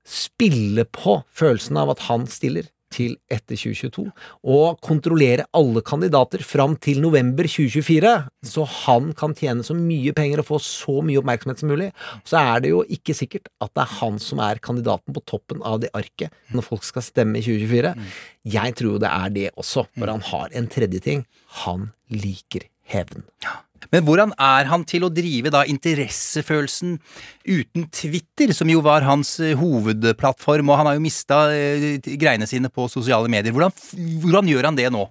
[0.05, 4.07] spille på følelsen av at han stiller til etter 2022,
[4.55, 8.13] og kontrollere alle kandidater fram til november 2024,
[8.47, 11.91] så han kan tjene så mye penger og få så mye oppmerksomhet som mulig.
[12.29, 15.65] Så er det jo ikke sikkert at det er han som er kandidaten på toppen
[15.67, 17.95] av det arket når folk skal stemme i 2024.
[18.55, 21.27] Jeg tror jo det er det også, for han har en tredje ting.
[21.65, 23.25] Han liker hevn.
[23.93, 26.97] Men hvordan er han til å drive da interessefølelsen
[27.45, 32.49] uten Twitter, som jo var hans eh, hovedplattform, og han har jo mista eh, greiene
[32.49, 33.55] sine på sosiale medier.
[33.55, 33.75] Hvordan,
[34.25, 35.07] hvordan gjør han det nå?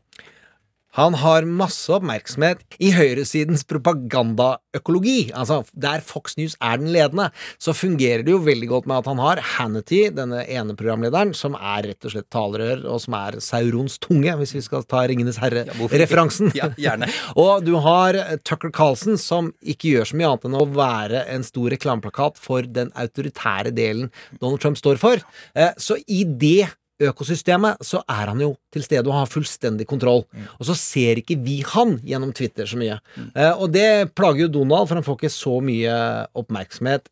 [0.98, 5.32] Han har masse oppmerksomhet i høyresidens propagandaøkologi.
[5.34, 9.10] Altså, der Fox News er den ledende, så fungerer det jo veldig godt med at
[9.10, 13.40] han har Hannity, denne ene programlederen, som er rett og slett talerør, og som er
[13.44, 16.54] Saurons tunge, hvis vi skal ta Ringenes herre-referansen.
[16.58, 17.10] Ja, gjerne.
[17.44, 21.48] og du har Tucker Carlson, som ikke gjør så mye annet enn å være en
[21.48, 25.26] stor reklameplakat for den autoritære delen Donald Trump står for.
[25.58, 26.70] Eh, Så i det
[27.02, 30.26] økosystemet, så er han jo til stede og har fullstendig kontroll.
[30.60, 33.00] Og så ser ikke vi han gjennom Twitter så mye.
[33.34, 35.98] Eh, og det plager jo Donald, for han får ikke så mye
[36.38, 37.10] oppmerksomhet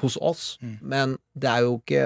[0.00, 0.44] hos oss.
[0.80, 2.04] Men det er jo ikke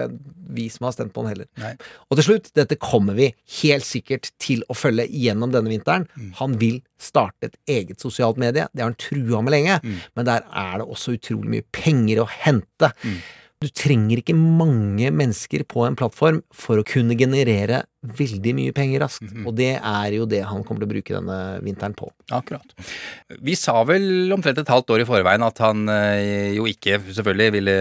[0.57, 1.47] vi som har stemt på han heller.
[1.62, 1.73] Nei.
[2.11, 3.29] Og til slutt, dette kommer vi
[3.61, 6.09] helt sikkert til å følge gjennom denne vinteren.
[6.41, 8.67] Han vil starte et eget sosialt medie.
[8.73, 9.81] Det har han trua med lenge,
[10.19, 12.91] men der er det også utrolig mye penger å hente.
[13.64, 17.85] Du trenger ikke mange mennesker på en plattform for å kunne generere
[18.19, 21.38] veldig mye penger raskt, og det er jo det han kommer til å bruke denne
[21.64, 22.11] vinteren på.
[22.35, 22.75] Akkurat.
[23.42, 27.55] Vi sa vel omtrent et halvt år i forveien at han eh, jo ikke selvfølgelig
[27.55, 27.77] ville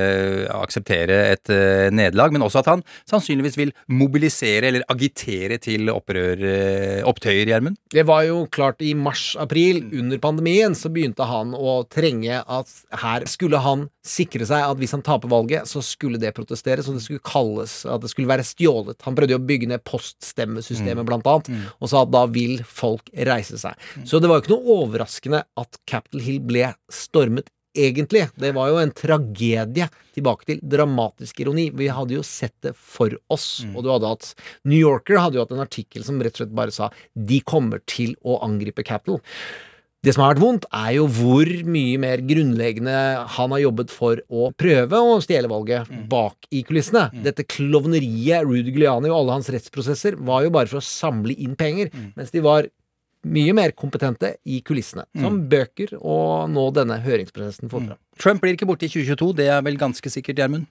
[0.56, 6.46] akseptere et eh, nederlag, men også at han sannsynligvis vil mobilisere eller agitere til opprør,
[6.46, 7.80] eh, opptøyer, Gjermund.
[7.94, 13.26] Det var jo klart i mars-april, under pandemien, så begynte han å trenge at her
[13.30, 17.06] skulle han sikre seg at hvis han taper valget, så skulle det protesteres, og det
[17.06, 19.00] skulle kalles at det skulle være stjålet.
[19.08, 19.84] Han prøvde jo å bygge ned
[20.22, 21.50] poststemmesystemet, blant annet,
[21.80, 23.76] og sa at da vil folk reise seg.
[24.06, 28.30] Så det var jo ikke noe overraskende at Capitol Hill ble stormet egentlig.
[28.40, 29.90] Det var jo en tragedie.
[30.16, 31.70] Tilbake til dramatisk ironi.
[31.76, 33.66] Vi hadde jo sett det for oss.
[33.76, 36.56] Og du hadde hatt New Yorker hadde jo hatt en artikkel som rett og slett
[36.56, 39.20] bare sa de kommer til å angripe Capitol.
[40.06, 42.94] Det som har vært vondt, er jo hvor mye mer grunnleggende
[43.36, 47.08] han har jobbet for å prøve å stjele valget bak i kulissene.
[47.26, 51.58] Dette klovneriet, Rudy Giuliani og alle hans rettsprosesser, var jo bare for å samle inn
[51.58, 52.70] penger, mens de var
[53.26, 58.02] mye mer kompetente i kulissene, som bøker og nå denne høringsprosessen får fram.
[58.22, 60.70] Trump blir ikke borte i 2022, det er vel ganske sikkert, Gjermund?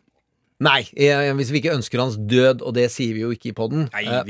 [0.62, 3.54] Nei, eh, hvis vi ikke ønsker hans død, og det sier vi jo ikke i
[3.58, 3.88] poden,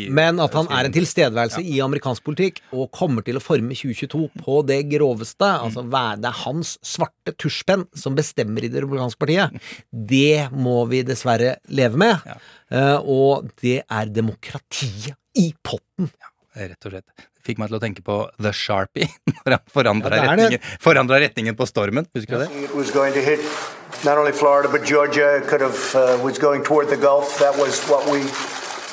[0.09, 4.31] men at han er en tilstedeværelse i amerikansk politikk og kommer til å forme 2022
[4.41, 9.21] på det groveste, altså hva- det er hans svarte tusjpenn som bestemmer i det republikanske
[9.21, 9.61] partiet,
[9.93, 12.17] det må vi dessverre leve med.
[12.73, 16.09] Eh, Og det er demokratiet i potten.
[16.57, 17.05] Rett og slett.
[17.45, 19.05] Fikk meg til å tenke på The Sharpie,
[19.45, 22.07] når han forandra Ja, retningen, retningen på stormen.
[22.17, 22.69] Husker du det?
[24.05, 25.40] Not only Florida but Georgia.
[25.47, 27.38] Could have uh, was going toward the Gulf.
[27.38, 28.20] That was what we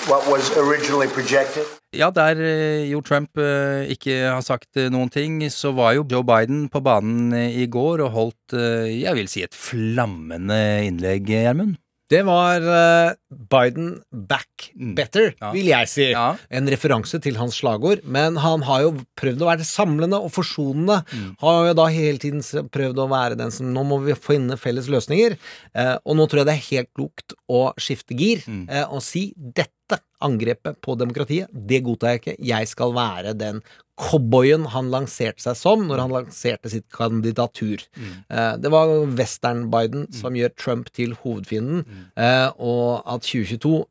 [0.09, 1.65] what was originally projected.
[1.91, 6.05] Ja, der eh, jo Trump eh, ikke har sagt eh, noen ting, så var jo
[6.07, 10.55] Joe Biden på banen i går og holdt, jeg vil si, et flammende
[10.87, 11.75] innlegg, Gjermund.
[12.11, 13.13] Det var uh,
[13.51, 15.51] Biden back better, Ja.
[15.55, 16.09] vil jeg si.
[16.11, 16.33] Ja.
[16.51, 18.03] En referanse til hans slagord.
[18.03, 21.01] Men han har jo prøvd å være samlende og forsonende.
[21.41, 24.89] Har jo da hele tiden prøvd å være den som Nå må vi finne felles
[24.91, 25.37] løsninger.
[25.71, 29.31] Uh, og nå tror jeg det er helt klokt å skifte gir eh, og si
[29.37, 32.35] dette dette angrepet på demokratiet, det godtar jeg ikke.
[32.51, 33.61] Jeg skal være den
[34.01, 37.83] cowboyen han lanserte seg som når han lanserte sitt kandidatur.
[38.29, 41.83] Eh, Det var western-Biden som gjør Trump til hovedfienden,
[42.17, 43.85] eh, og at 2022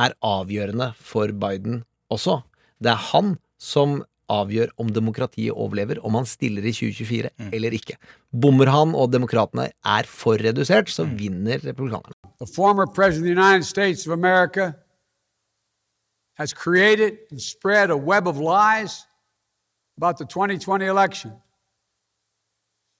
[0.00, 2.42] er avgjørende for Biden også.
[2.80, 7.98] Det er han som avgjør om demokratiet overlever, om han stiller i 2024 eller ikke.
[8.32, 12.14] Bommer han og demokratene er for redusert, så vinner republikanerne.
[12.38, 14.72] the former President of the United States of America
[16.42, 19.06] has created and spread a web of lies
[19.96, 21.32] about the 2020 election.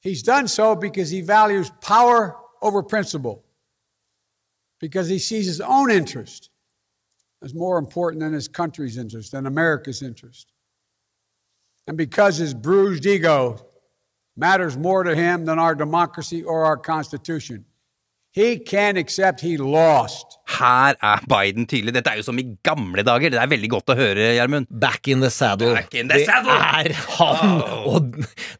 [0.00, 3.42] He's done so because he values power over principle,
[4.78, 6.50] because he sees his own interest
[7.42, 10.52] as more important than his country's interest, than America's interest,
[11.88, 13.58] and because his bruised ego
[14.36, 17.64] matters more to him than our democracy or our Constitution.
[18.30, 20.38] He can't accept he lost.
[20.52, 21.92] Her er Biden tydelig.
[21.96, 23.30] Dette er jo som i gamle dager.
[23.32, 24.66] Det er veldig godt å høre, Gjermund.
[24.70, 25.72] Back in the saddle.
[25.78, 26.52] Back in the saddle.
[26.52, 27.48] Det er han,
[27.88, 28.00] og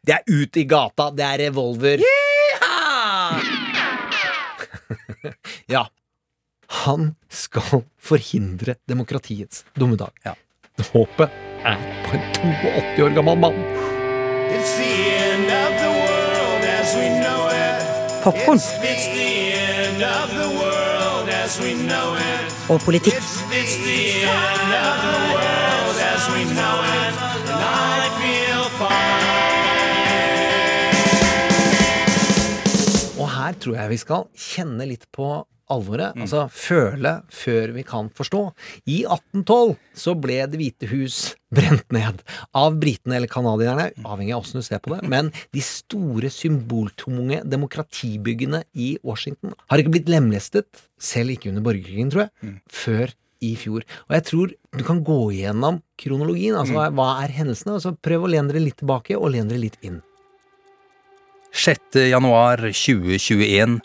[0.05, 1.97] det er ut i gata, det er revolver.
[5.75, 5.83] ja.
[6.83, 10.11] Han skal forhindre demokratiets dommedag.
[10.25, 10.33] Ja.
[10.93, 11.29] Håpet
[11.63, 11.77] er
[12.07, 12.23] på en
[12.63, 13.59] 82 år gammel mann.
[14.53, 17.81] It's the end of the world as we know it.
[18.23, 18.59] Popkorn
[22.69, 23.15] og politikk.
[23.15, 24.23] It's the
[33.63, 35.31] tror jeg vi skal kjenne litt på
[35.73, 36.13] alvoret.
[36.19, 38.41] Altså føle før vi kan forstå.
[38.91, 41.21] I 1812 så ble Det hvite hus
[41.55, 42.19] brent ned
[42.53, 45.07] av britene eller canadierne, avhengig av åssen du ser på det.
[45.09, 50.67] Men de store symboltunge demokratibyggene i Washington har ikke blitt lemlestet,
[50.99, 53.83] selv ikke under borgerkrigen, tror jeg, før i fjor.
[54.07, 56.55] Og jeg tror du kan gå igjennom kronologien.
[56.59, 57.75] Altså hva- hva er hendelsene?
[57.75, 60.01] Og så prøv å lene dere litt tilbake, og lene dere litt inn.
[61.53, 61.79] 6.
[61.95, 63.79] januar 2021.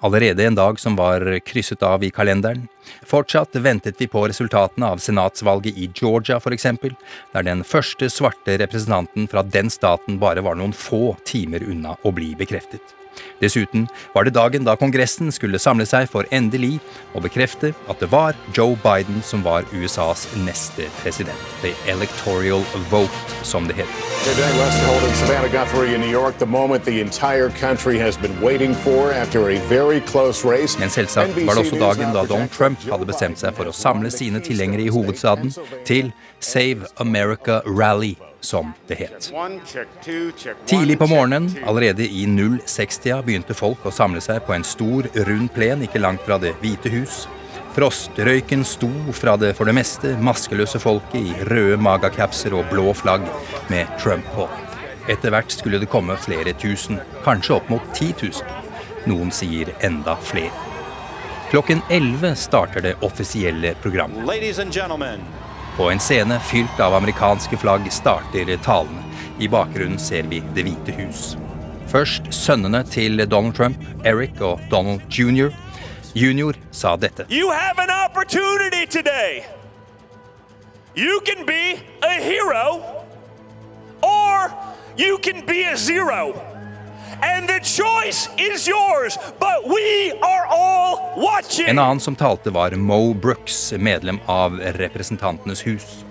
[0.00, 2.68] Allerede en dag som var krysset av i kalenderen.
[3.04, 6.94] Fortsatt ventet vi på resultatene av senatsvalget i Georgia, for eksempel,
[7.34, 12.14] der den første svarte representanten fra den staten bare var noen få timer unna å
[12.16, 12.99] bli bekreftet.
[13.40, 16.78] Dessuten var det dagen da Kongressen skulle samle seg for endelig
[17.16, 21.38] å bekrefte at det var Joe Biden som var USAs neste president.
[21.62, 24.08] The electoral vote, som det heter.
[24.24, 28.16] Today, Lester Holt and Savannah Guthrie in New York, the moment the entire country has
[28.16, 30.78] been waiting for after a very close race.
[30.78, 34.12] Men selvsagt var det også dagen da Donald Trump hadde bestemt seg for å samle
[34.12, 35.52] sine tilhengere i hovedstaden
[35.88, 39.32] til Save America Rally, som det het.
[40.66, 45.52] Tidlig på morgenen, allerede i 06-tida, begynte folk å samle seg på en stor, rund
[45.54, 47.26] plen ikke langt fra Det hvite hus.
[47.74, 53.28] Frostrøyken sto fra det for det meste maskeløse folket i røde magacapser og blå flagg
[53.70, 54.48] med Trump på.
[55.10, 58.66] Etter hvert skulle det komme flere tusen, kanskje opp mot 10 000.
[59.10, 60.52] Noen sier enda flere.
[61.50, 64.26] Klokken 11 starter det offisielle programmet.
[65.80, 69.02] På en scene fylt av amerikanske flagg starter talene.
[69.38, 71.38] I bakgrunnen ser vi Det hvite hus.
[71.88, 75.48] Først sønnene til Donald Trump, Eric og Donald jr.
[76.14, 77.24] Junior sa dette.
[77.30, 79.42] you have an opportunity today.
[80.94, 82.84] You can be a hero
[84.02, 84.52] or
[84.98, 86.49] you can be a zero.
[87.22, 91.68] And the choice is yours, but we are all watching.
[91.68, 96.04] En annen som talte var Mo Brooks, medlem av Representantenes hus.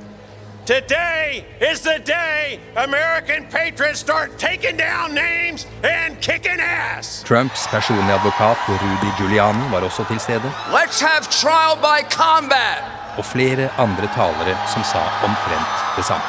[0.65, 7.23] Today is the day American patriots start taking down names and kicking ass.
[7.23, 12.83] Trumps personlige advokat Rudy Giuliani var også til stede, Let's have trial by combat.
[13.17, 16.23] og flere andre talere som sa omtrent det samme.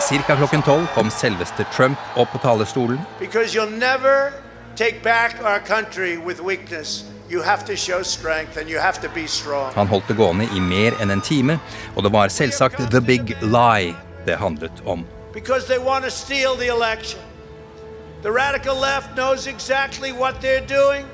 [0.00, 3.00] Cirka klokken tolv kom selveste Trump opp på talerstolen.
[9.74, 11.58] Han holdt det gående i mer enn en time,
[11.94, 13.94] og det var selvsagt The Big Lie
[14.26, 15.04] det handlet om.
[15.34, 17.20] Because they want to steal the election.
[18.22, 21.06] The radical left knows exactly what they're doing.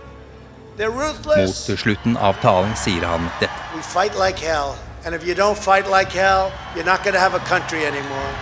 [0.79, 1.69] They're ruthless.
[1.69, 3.53] Mot slutten av talen sier han dette.
[3.75, 4.77] We fight like hell.
[5.05, 8.35] And if you don't fight like hell, you're not going to have a country anymore.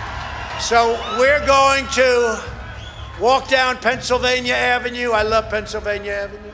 [0.59, 2.43] So we're going to
[3.19, 5.11] walk down Pennsylvania Avenue.
[5.11, 6.51] I love Pennsylvania Avenue.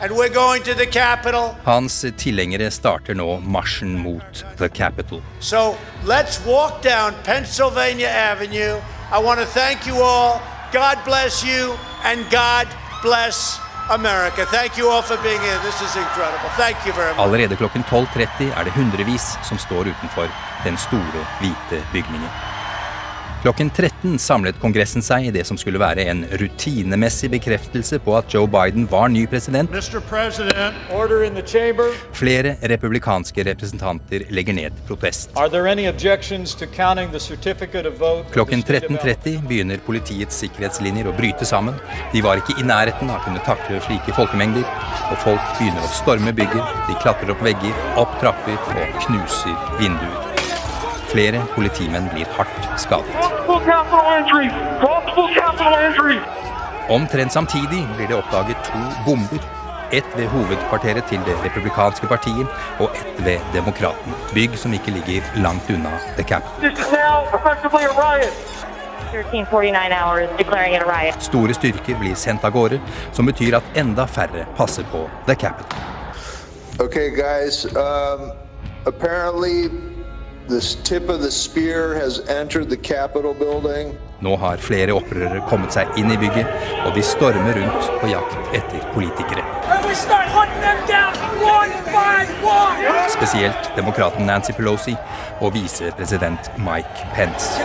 [0.00, 1.56] And we're going to the Capitol.
[1.64, 5.22] Hans tilhengere starter nå marsjen mot The Capitol.
[5.40, 8.80] So let's walk down Pennsylvania Avenue.
[9.10, 10.40] I want to thank you all.
[10.72, 12.68] God bless you, and God
[13.02, 13.58] bless
[13.90, 14.44] America.
[14.46, 15.58] Thank you all for being here.
[15.68, 16.48] This is incredible.
[16.56, 17.24] Thank you very much.
[17.24, 20.28] Allerede klokken 12.30 er det hundrevis som står utenfor
[20.64, 22.30] den store, hvite bygningen.
[23.42, 28.34] Klokken 13 samlet Kongressen seg i det som skulle være en rutinemessig bekreftelse på at
[28.34, 29.70] Joe Biden var ny president.
[32.18, 35.30] Flere republikanske representanter legger ned protest.
[35.38, 35.54] Klokken
[37.38, 38.24] state of Alabama?
[39.06, 41.78] 13.30 begynner politiets sikkerhetslinjer å bryte sammen.
[42.10, 44.66] De var ikke i nærheten av å kunne takle slike folkemengder,
[45.12, 46.74] og folk begynner å storme bygget.
[46.90, 50.27] De klatrer opp vegger, opp trapper og knuser vinduer.
[51.08, 53.14] Flere politimenn blir hardt skadet.
[56.88, 59.40] Omtrent samtidig blir det oppdaget to bomber.
[59.92, 62.46] Ett ved hovedkvarteret til Det republikanske partiet,
[62.78, 64.14] og ett ved Demokraten.
[64.34, 66.68] Bygg som ikke ligger langt unna The Capitol.
[66.68, 68.34] This is now effectively a riot.
[69.12, 71.22] 1349 hours declaring it a riot.
[71.22, 72.80] Store styrker blir sendt av gårde,
[73.12, 75.78] som betyr at enda færre passer på The Capitol.
[76.80, 77.64] Okay, guys.
[77.64, 78.30] Um,
[84.24, 86.48] Nå har flere opprørere kommet seg inn i bygget,
[86.86, 89.44] og de stormer rundt på jakt etter politikere.
[89.68, 93.08] And we start hunting them down one by one!
[93.12, 94.96] Spesielt demokraten Nancy Pelosi
[95.40, 97.60] og visepresident Mike Pence.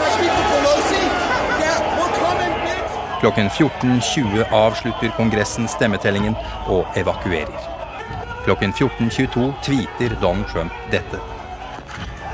[3.23, 6.35] Klokken 14.20 avslutter Kongressen stemmetellingen
[6.67, 7.69] og evakuerer.
[8.43, 11.32] Klokken 14.22 tweeter Donald Trump dette.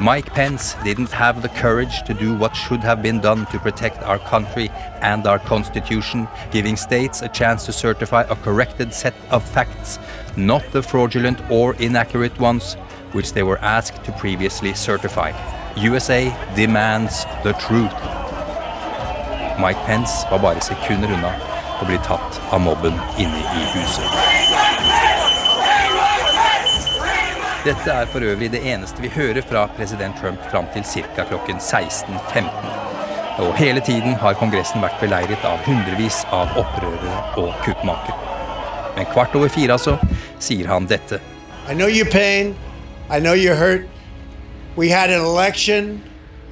[0.01, 4.01] Mike Pence didn't have the courage to do what should have been done to protect
[4.03, 4.69] our country
[5.01, 9.99] and our constitution, giving states a chance to certify a corrected set of facts,
[10.37, 12.75] not the fraudulent or inaccurate ones
[13.11, 15.33] which they were asked to previously certify.
[15.75, 17.91] USA demands the truth.
[19.59, 21.35] Mike Pence var bare sekunder unna
[21.81, 24.38] å bli tatt av mobben inne i huset.
[27.65, 31.23] Dette er for øvrig det eneste vi hører fra president Trump fram til ca.
[31.27, 32.45] klokken 16.15.
[33.39, 38.15] Og hele tiden har Kongressen vært beleiret av hundrevis av opprørere og kuppmakere.
[38.95, 39.97] Men kvart over fire altså
[40.39, 41.19] sier han dette.
[41.67, 42.55] I know your pain.
[43.11, 43.85] I know you're hurt.
[44.77, 46.01] We had an election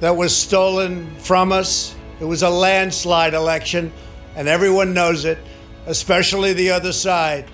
[0.00, 1.96] that was stolen from us.
[2.20, 3.92] It was a landslide election,
[4.36, 5.38] and everyone knows it,
[5.86, 7.44] especially the other side.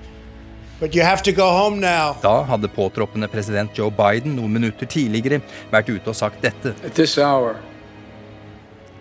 [2.23, 6.75] Da hadde påtroppende president Joe Biden noen minutter tidligere vært ute og sagt dette.
[6.85, 7.57] At this hour,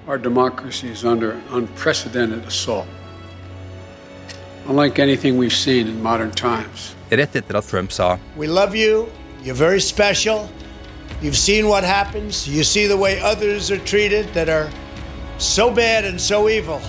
[0.07, 2.87] our democracy is under unprecedented assault.
[4.67, 6.95] Unlike anything we've seen in modern times.
[7.11, 9.09] Rett etter at Trump sa We love you.
[9.43, 10.47] You're very special.
[11.21, 12.47] You've seen what happens.
[12.47, 14.69] You see the way others are treated that are
[15.37, 16.81] so bad and so evil.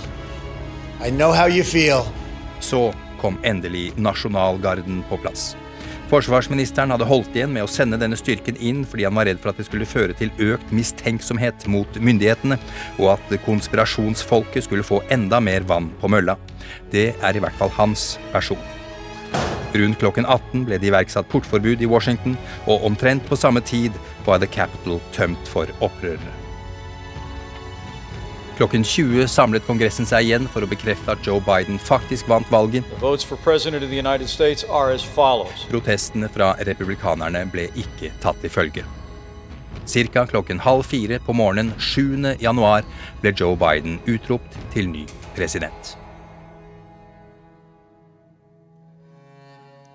[1.01, 2.05] I know how you feel.
[2.59, 2.93] Så
[3.25, 5.55] kom endelig nasjonalgarden på plass.
[6.05, 9.49] Forsvarsministeren hadde holdt igjen med å sende denne styrken inn fordi han var redd for
[9.49, 12.59] at det skulle føre til økt mistenksomhet mot myndighetene,
[13.01, 16.37] og at konspirasjonsfolket skulle få enda mer vann på mølla.
[16.93, 18.61] Det er i hvert fall hans person.
[19.75, 22.37] Rundt klokken 18 ble det iverksatt portforbud i Washington,
[22.69, 23.97] og omtrent på samme tid
[24.29, 26.34] var The Capitol tømt for opprørere.
[28.55, 32.87] Klokken 20 samlet Kongressen seg igjen for å bekrefte at Joe Biden faktisk vant valget.
[35.71, 38.85] Protestene fra republikanerne ble ikke tatt til følge.
[39.85, 42.39] Cirka klokken halv fire på morgenen 7.
[42.39, 42.87] januar
[43.19, 45.03] ble Joe Biden utropt til ny
[45.35, 45.97] president.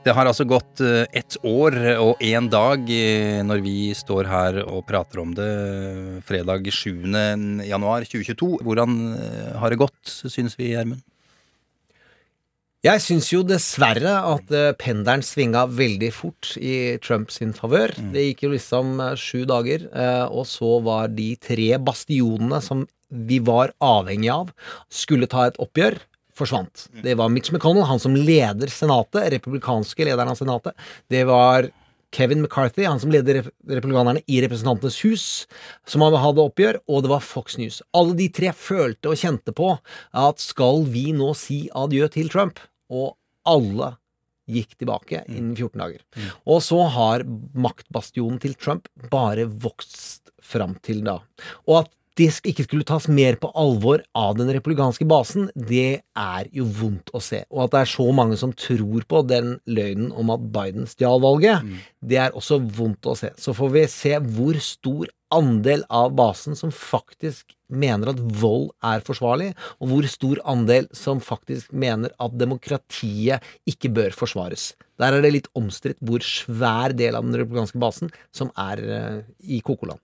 [0.01, 4.59] Det har altså gått eh, ett år og én dag eh, når vi står her
[4.63, 5.51] og prater om det
[6.25, 7.05] fredag 7.
[7.69, 8.49] januar 2022.
[8.65, 11.05] Hvordan eh, har det gått, syns vi, Gjermund?
[12.81, 14.49] Jeg syns jo dessverre at
[14.81, 17.93] pendelen svinga veldig fort i Trumps favør.
[18.15, 19.85] Det gikk jo liksom sju dager,
[20.33, 24.55] og så var de tre bastionene som vi var avhengig av,
[24.89, 25.99] skulle ta et oppgjør,
[26.41, 26.89] forsvant.
[27.05, 30.89] Det var Mitch McConnell, han som leder Senatet, republikanske lederen av Senatet.
[31.13, 31.71] Det var
[32.11, 35.27] Kevin McCarthy, han som leder republikanerne i Representantenes hus,
[35.87, 37.79] som hadde oppgjør, og det var Fox News.
[37.95, 42.59] Alle de tre følte og kjente på at skal vi nå si adjø til Trump?
[42.91, 43.15] Og
[43.47, 43.95] alle
[44.51, 46.03] gikk tilbake innen 14 dager.
[46.51, 47.23] Og så har
[47.55, 51.21] maktbastionen til Trump bare vokst fram til da.
[51.69, 56.49] Og at faktisk ikke skulle tas mer på alvor av den republikanske basen, det er
[56.53, 57.45] jo vondt å se.
[57.51, 61.21] Og at det er så mange som tror på den løgnen om at Biden stjal
[61.23, 61.65] valget,
[62.01, 63.33] det er også vondt å se.
[63.41, 69.01] Så får vi se hvor stor andel av basen som faktisk mener at vold er
[69.07, 73.41] forsvarlig, og hvor stor andel som faktisk mener at demokratiet
[73.71, 74.75] ikke bør forsvares.
[75.01, 79.21] Der er det litt omstridt hvor svær del av den republikanske basen som er eh,
[79.41, 80.03] i kokoland.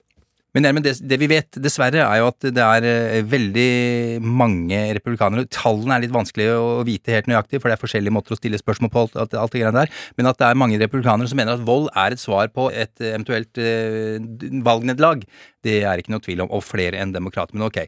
[0.57, 5.45] Men det, det vi vet dessverre, er jo at det er eh, veldig mange republikanere
[5.53, 8.61] Tallene er litt vanskelig å vite helt nøyaktig, for det er forskjellige måter å stille
[8.61, 9.05] spørsmål på.
[9.05, 11.67] alt, alt, alt det greiene der, Men at det er mange republikanere som mener at
[11.67, 14.17] vold er et svar på et eventuelt eh,
[14.65, 15.27] valgnederlag,
[15.67, 16.53] det er ikke noe tvil om.
[16.55, 17.57] Og flere enn demokrater.
[17.57, 17.83] Men ok.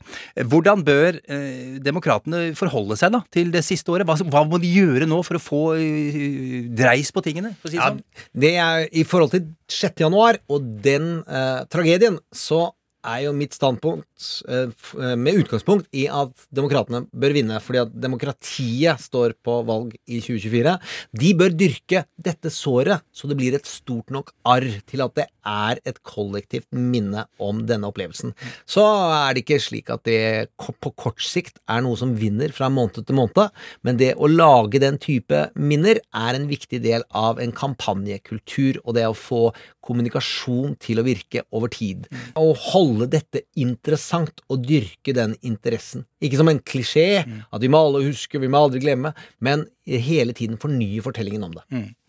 [0.51, 4.09] Hvordan bør eh, demokratene forholde seg da til det siste året?
[4.09, 7.55] Hva, hva må de gjøre nå for å få uh, dreis på tingene?
[7.61, 8.03] For å si det Ja, sånn?
[8.45, 10.01] det er I forhold til 6.
[10.01, 12.58] januar og den eh, tragedien, så
[13.07, 17.95] er jo mitt standpunkt eh, eh, med utgangspunkt i at demokratene bør vinne, fordi at
[17.95, 20.75] demokratiet står på valg i 2024.
[21.23, 25.29] De bør dyrke dette såret, så det blir et stort nok arr til at det
[25.49, 28.35] er et kollektivt minne om denne opplevelsen.
[28.69, 32.69] Så er det ikke slik at det på kort sikt er noe som vinner fra
[32.73, 33.55] måned til måned,
[33.87, 38.99] men det å lage den type minner er en viktig del av en kampanjekultur, og
[38.99, 39.49] det å få
[39.89, 42.07] kommunikasjon til å virke over tid.
[42.37, 46.05] Å holde dette interessant og dyrke den interessen.
[46.21, 50.37] Ikke som en klisjé, at vi må alle huske, vi må aldri glemme, men hele
[50.37, 51.65] tiden fornye fortellingen om det.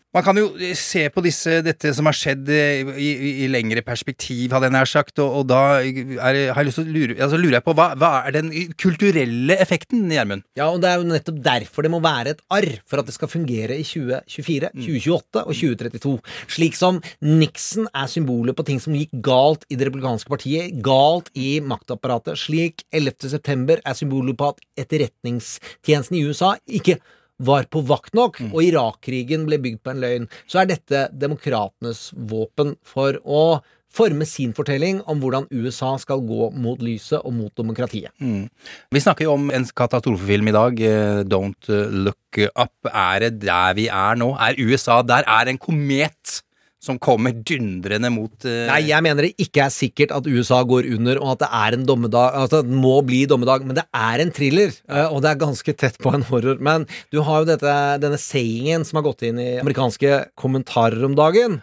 [0.10, 3.84] Man kan jo se på disse, dette som har skjedd eh, i, i, i lengre
[3.86, 7.18] perspektiv, hadde jeg nær sagt, og, og da er, har jeg lyst til å lure,
[7.28, 8.49] altså lurer jeg på hva, hva er den
[8.82, 10.47] kulturelle effekten, Gjermund?
[10.57, 13.14] Ja, og det er jo nettopp derfor det må være et arr, for at det
[13.20, 16.16] skal fungere i 2024, 2028 og 2032.
[16.57, 21.30] Slik som Nixon er symbolet på ting som gikk galt i det republikanske partiet, galt
[21.38, 22.41] i maktapparatet.
[22.47, 23.30] Slik 11.
[23.38, 26.97] september er symbolet på at etterretningstjenesten i USA ikke
[27.39, 32.09] var på vakt nok, og Irak-krigen ble bygd på en løgn, så er dette demokratenes
[32.29, 33.43] våpen for å
[33.89, 38.13] forme sin fortelling om hvordan USA skal gå mot lyset og mot demokratiet.
[38.21, 38.45] Mm.
[38.93, 41.71] Vi snakker jo om en katastrofefilm i dag, eh, Don't
[42.05, 42.75] Look Up.
[42.85, 44.35] Er det der vi er nå?
[44.37, 45.25] Er USA der?
[45.25, 46.43] Er en komet
[46.80, 48.65] som kommer dundrende mot uh...
[48.69, 51.75] Nei, jeg mener det ikke er sikkert at USA går under, og at det er
[51.75, 55.34] en dommedag Altså, det må bli dommedag, men det er en thriller, uh, og det
[55.34, 56.61] er ganske tett på en horror.
[56.63, 57.73] Men du har jo dette,
[58.03, 61.59] denne sayingen som har gått inn i amerikanske kommentarer om dagen.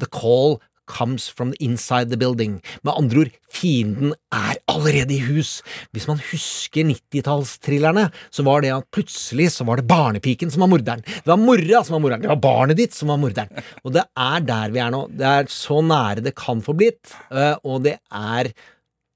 [0.00, 0.58] The call
[0.90, 2.60] comes from the inside the building.
[2.82, 5.62] Med andre ord, fienden er allerede i hus.
[5.94, 10.72] Hvis man husker 90-tallstrillerne, så var det at plutselig så var det barnepiken som var
[10.74, 11.04] morderen.
[11.06, 12.26] Det var mora som var morderen.
[12.26, 13.64] Det var barnet ditt som var morderen.
[13.84, 15.06] Og det er der vi er nå.
[15.12, 18.52] Det er så nære det kan få blitt, eh, og det er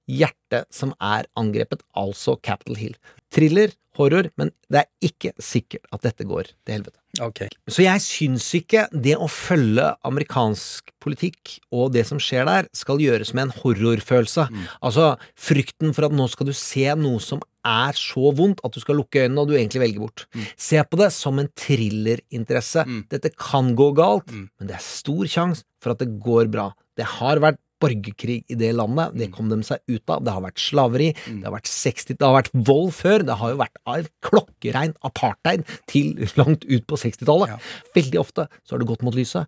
[0.08, 2.96] hjertet som er angrepet, altså Capitol Hill.
[3.34, 6.96] Thriller, horror, men det er ikke sikkert at dette går til helvete.
[7.24, 7.49] Okay.
[7.66, 13.01] Så jeg syns ikke det å følge amerikansk politikk og det som skjer der, skal
[13.03, 14.49] gjøres med en horrorfølelse.
[14.84, 18.80] Altså frykten for at nå skal du se noe som er så vondt at du
[18.80, 20.26] skal lukke øynene og du egentlig velger bort.
[20.57, 22.84] Se på det som en thrillerinteresse.
[23.11, 26.70] Dette kan gå galt, men det er stor sjanse for at det går bra.
[26.99, 29.14] Det har vært borgerkrig i det landet.
[29.18, 30.24] Det kom de seg ut av.
[30.26, 33.26] Det har vært slaveri, det har vært 60, det har vært vold før.
[33.29, 37.70] Det har jo vært klokkerein apartheid til langt ut på 60-tallet.
[37.97, 39.47] Veldig ofte så har det gått mot lyset.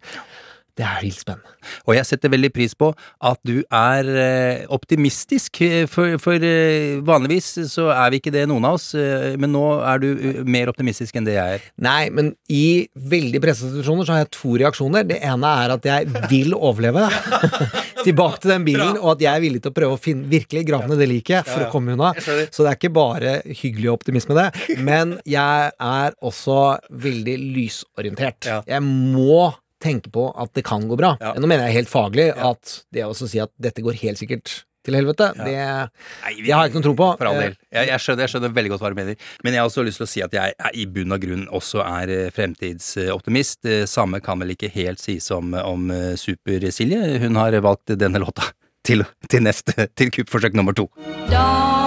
[0.79, 1.55] Det er helt spennende.
[1.89, 2.91] Og jeg setter veldig pris på
[3.27, 8.47] at du er eh, optimistisk, eh, for, for eh, vanligvis så er vi ikke det,
[8.51, 10.09] noen av oss, men nå er du
[10.49, 11.67] mer optimistisk enn det jeg er.
[11.83, 15.07] Nei, men i veldig pressede situasjoner så har jeg to reaksjoner.
[15.11, 17.07] Det ene er at jeg vil overleve.
[18.07, 20.65] Tilbake til den bilen, og at jeg er villig til å prøve å finne virkelig
[20.71, 21.69] grave ned det liket for Ja, ja.
[21.69, 22.13] å komme unna.
[22.21, 24.79] Så det er ikke bare hyggelig optimisme, det.
[24.81, 26.61] Men jeg er også
[27.03, 28.49] veldig lysorientert.
[28.71, 29.51] Jeg må
[29.83, 31.15] tenke på at det kan gå bra.
[31.37, 34.97] Nå mener jeg helt faglig at det å si at dette går helt sikkert til
[34.97, 35.53] helvete, det,
[36.41, 37.09] det har jeg ikke noe tro på.
[37.21, 37.57] For all Eh, del.
[37.77, 39.27] Jeg, jeg, skjønner, jeg skjønner veldig godt hva du mener.
[39.45, 41.43] Men jeg har også lyst til å si at jeg er, i bunn og grunn
[41.53, 43.61] også er eh, fremtidsoptimist.
[43.69, 47.19] Eh, Samme kan vel ikke helt sies om, om Super-Silje.
[47.27, 48.49] Hun har valgt denne låta
[48.81, 50.89] til, til neste Til kuppforsøk nummer to.
[51.29, 51.80] Don't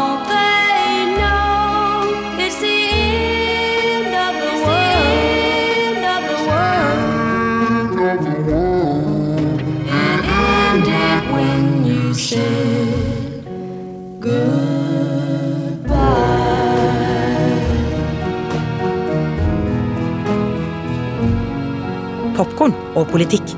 [22.43, 23.53] Popkorn og politikk.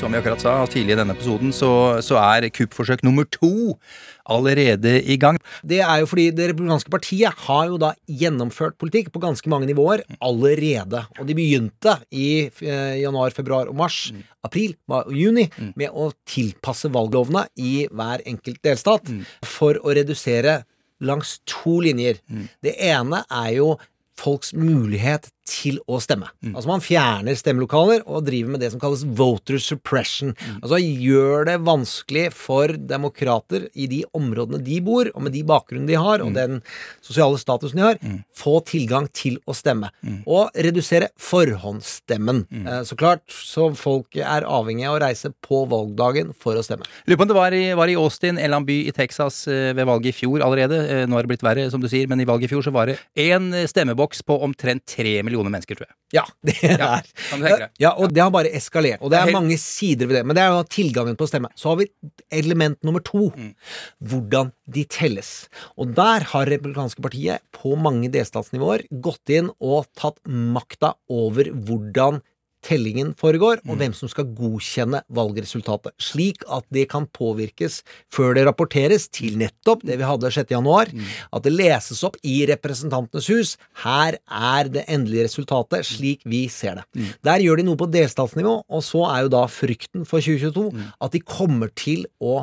[0.00, 3.76] som vi akkurat sa tidlig i denne episoden, så, så er kuppforsøk nummer to
[4.24, 5.36] allerede i gang.
[5.60, 9.68] Det er jo fordi Det republikanske partiet har jo da gjennomført politikk på ganske mange
[9.68, 11.04] nivåer allerede.
[11.20, 14.08] Og de begynte i eh, januar, februar og mars,
[14.42, 19.12] april og juni med å tilpasse valglovene i hver enkelt delstat
[19.44, 20.62] for å redusere
[21.04, 22.24] langs to linjer.
[22.64, 23.74] Det ene er jo
[24.18, 26.28] folks mulighet til å stemme.
[26.54, 30.34] Altså Man fjerner stemmelokaler og driver med det som kalles voter suppression.
[30.62, 35.90] Altså gjør det vanskelig for demokrater i de områdene de bor, og med de bakgrunnene
[35.90, 36.60] de har, og den
[37.02, 37.98] sosiale statusen de har,
[38.38, 39.90] få tilgang til å stemme.
[40.26, 42.46] Og redusere forhåndsstemmen.
[42.66, 46.84] Eh, Så klart, så folk er avhengig av å reise på valgdagen for å stemme.
[47.06, 49.46] Lurer på om det var i, var i Austin, en eller annen by i Texas
[49.48, 50.78] eh, ved valget i fjor allerede.
[50.88, 52.72] Eh, Nå har det blitt verre, som du sier, men i valget i fjor så
[52.74, 55.96] var det én stemmeboks på omtrent tre millioner mennesker, tror jeg.
[56.12, 57.74] Ja, det er Kan du tenke deg?
[57.82, 59.02] Ja, og det har bare eskalert.
[59.02, 60.24] Og det er mange sider ved det.
[60.28, 61.50] Men det er jo tilgangen på stemme.
[61.58, 61.88] Så har vi
[62.30, 63.30] element nummer to.
[63.98, 65.32] Hvordan de telles.
[65.80, 72.20] Og der har Republikanske partiet på mange delstatsnivåer gått inn og tatt makta over hvordan
[72.64, 75.94] tellingen foregår, og hvem som skal godkjenne valgresultatet.
[76.02, 77.80] Slik at det kan påvirkes
[78.12, 80.52] før det rapporteres til nettopp det vi hadde 6.
[80.54, 80.90] januar.
[81.32, 83.54] At det leses opp i Representantenes hus.
[83.84, 87.08] Her er det endelige resultatet, slik vi ser det.
[87.24, 90.68] Der gjør de noe på delstatsnivå, og så er jo da frykten for 2022
[91.02, 92.42] at de kommer til å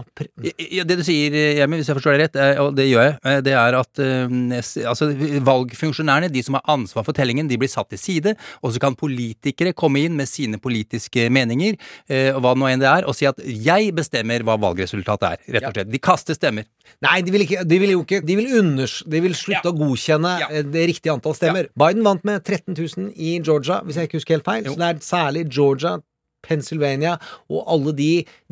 [0.69, 3.15] Ja, det du sier, Hjemme, hvis jeg forstår deg rett, eh, og det gjør jeg,
[3.29, 5.09] eh, det er at eh, altså,
[5.45, 8.97] valgfunksjonærene, de som har ansvar for tellingen, de blir satt til side, og så kan
[8.99, 11.77] politikere komme inn med sine politiske meninger,
[12.09, 15.39] eh, og hva nå enn det er, og si at 'jeg bestemmer hva valgresultatet er',
[15.55, 15.91] rett og slett.
[15.91, 16.65] De kaster stemmer.
[17.01, 19.77] Nei, de vil, ikke, de vil jo ikke De vil, unders, de vil slutte å
[19.77, 20.47] godkjenne ja.
[20.63, 21.69] det riktige antall stemmer.
[21.77, 24.65] Biden vant med 13 000 i Georgia, hvis jeg ikke husker helt feil.
[24.65, 25.99] Så det er særlig Georgia,
[26.45, 27.17] Pennsylvania
[27.51, 28.11] og alle de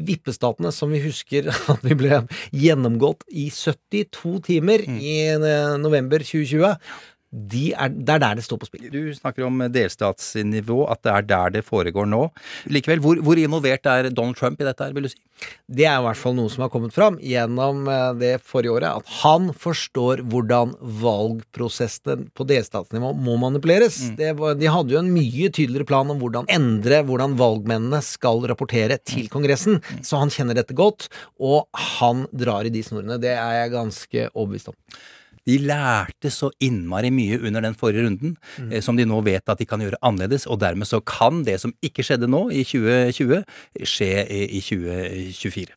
[0.10, 2.24] vippestatene som vi husker at vi ble
[2.56, 6.76] gjennomgått i 72 timer i eh, november 2020.
[7.32, 8.88] De er, det er der det står på spill.
[8.92, 12.22] Du snakker om delstatsnivå, at det er der det foregår nå.
[12.72, 15.20] Likevel, hvor, hvor involvert er Donald Trump i dette her, vil du si?
[15.68, 19.04] Det er i hvert fall noe som har kommet fram gjennom eh, det forrige året,
[19.04, 20.74] at han forstår hvordan
[21.04, 24.00] valgprosessen på delstatsnivå må manipuleres.
[24.18, 28.42] Det var, de hadde jo en mye tydeligere plan om hvordan endre hvordan valgmennene skal
[28.50, 31.10] rapportere til Kongressen, så han kjenner dette godt,
[31.44, 31.68] og
[32.00, 33.20] han drar i de snorene.
[33.22, 34.80] Det er jeg ganske overbevist om.
[35.48, 38.36] De lærte så innmari mye under den forrige runden,
[38.68, 41.60] eh, som de nå vet at de kan gjøre annerledes, og dermed så kan det
[41.64, 43.44] som ikke skjedde nå, i 2020,
[43.88, 45.76] skje i i 2024.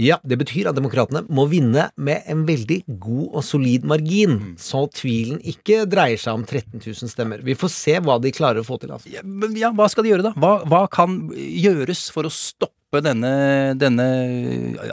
[0.00, 4.86] Ja, det betyr at demokratene må vinne med en veldig god og solid margin, så
[4.96, 7.42] tvilen ikke dreier seg om 13 000 stemmer.
[7.44, 8.94] Vi får se hva de klarer å få til.
[8.96, 9.12] Altså.
[9.22, 10.32] Men ja, hva skal de gjøre da?
[10.40, 13.32] Hva, hva kan gjøres for å stoppe denne,
[13.80, 14.06] denne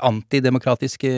[0.06, 1.12] antidemokratiske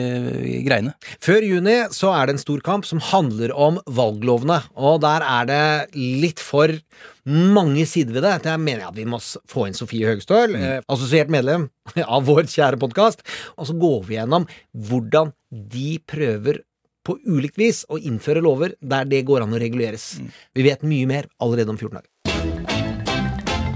[0.66, 0.94] greiene?
[1.22, 5.46] Før juni så er det en stor kamp som handler om valglovene, og der er
[5.50, 5.62] det
[5.96, 6.72] litt for
[7.28, 8.50] mange sider ved det.
[8.50, 11.68] Jeg mener at vi må få inn Sofie Høgestøl, eh, assosiert medlem
[12.02, 13.22] av vår kjære podkast,
[13.54, 14.48] og så går vi gjennom
[14.88, 16.64] hvordan de prøver
[17.02, 20.16] på ulikt vis å innføre lover der det går an å reguleres.
[20.54, 22.10] Vi vet mye mer allerede om 14 dager.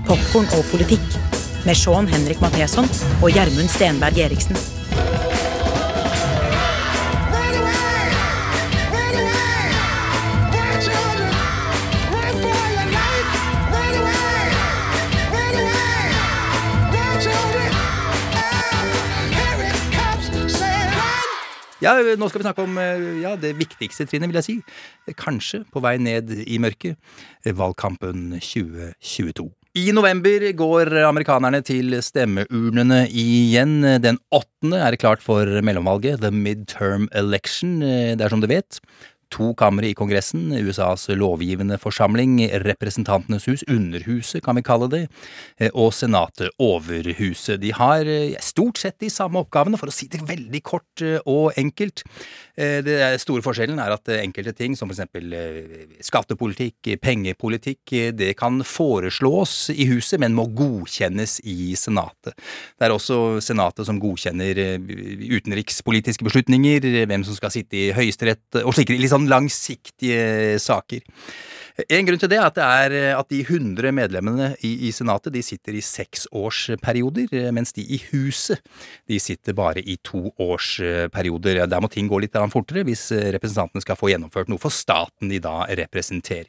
[0.07, 1.36] Popkorn og politikk
[1.67, 2.87] med Sean Henrik Matheson
[3.23, 4.59] og Gjermund Stenberg Eriksen.
[21.83, 25.15] Ja, nå skal vi snakke om eh, ja, det viktigste trinnet, vil jeg si.
[25.19, 26.97] Kanskje på vei ned i mørket.
[27.47, 29.51] Valgkampen 2022.
[29.77, 33.83] I november går amerikanerne til stemmeurnene igjen.
[34.01, 37.83] Den åttende er det klart for mellomvalget, the midterm election.
[37.85, 38.81] Det er som du vet.
[39.35, 45.03] To kamre i Kongressen, USAs lovgivende forsamling, Representantenes hus, Underhuset kan vi kalle det,
[45.73, 47.59] og Senatet, Overhuset.
[47.61, 51.19] De har eh, stort sett de samme oppgavene, for å si det veldig kort eh,
[51.27, 52.05] og enkelt.
[52.57, 58.33] Eh, Det store forskjellen er at eh, enkelte ting, som eksempel eh, skattepolitikk, pengepolitikk, det
[58.41, 62.33] kan foreslås i huset, men må godkjennes i Senatet.
[62.79, 64.57] Det er også Senatet som godkjenner
[65.37, 71.05] utenrikspolitiske beslutninger, hvem som skal sitte i Høyesterett og slike litt sånn langsiktige saker.
[71.77, 72.67] En grunn til det er at, det
[72.97, 77.85] er at de 100 medlemmene i, i Senatet de sitter i seksårsperioder, eh, mens de
[77.85, 78.63] i Huset
[79.11, 81.67] de sitter bare i toårsperioder.
[81.69, 85.29] Der må ting gå litt fortere hvis eh, representantene skal få gjennomført noe for staten
[85.29, 86.49] de da representerer.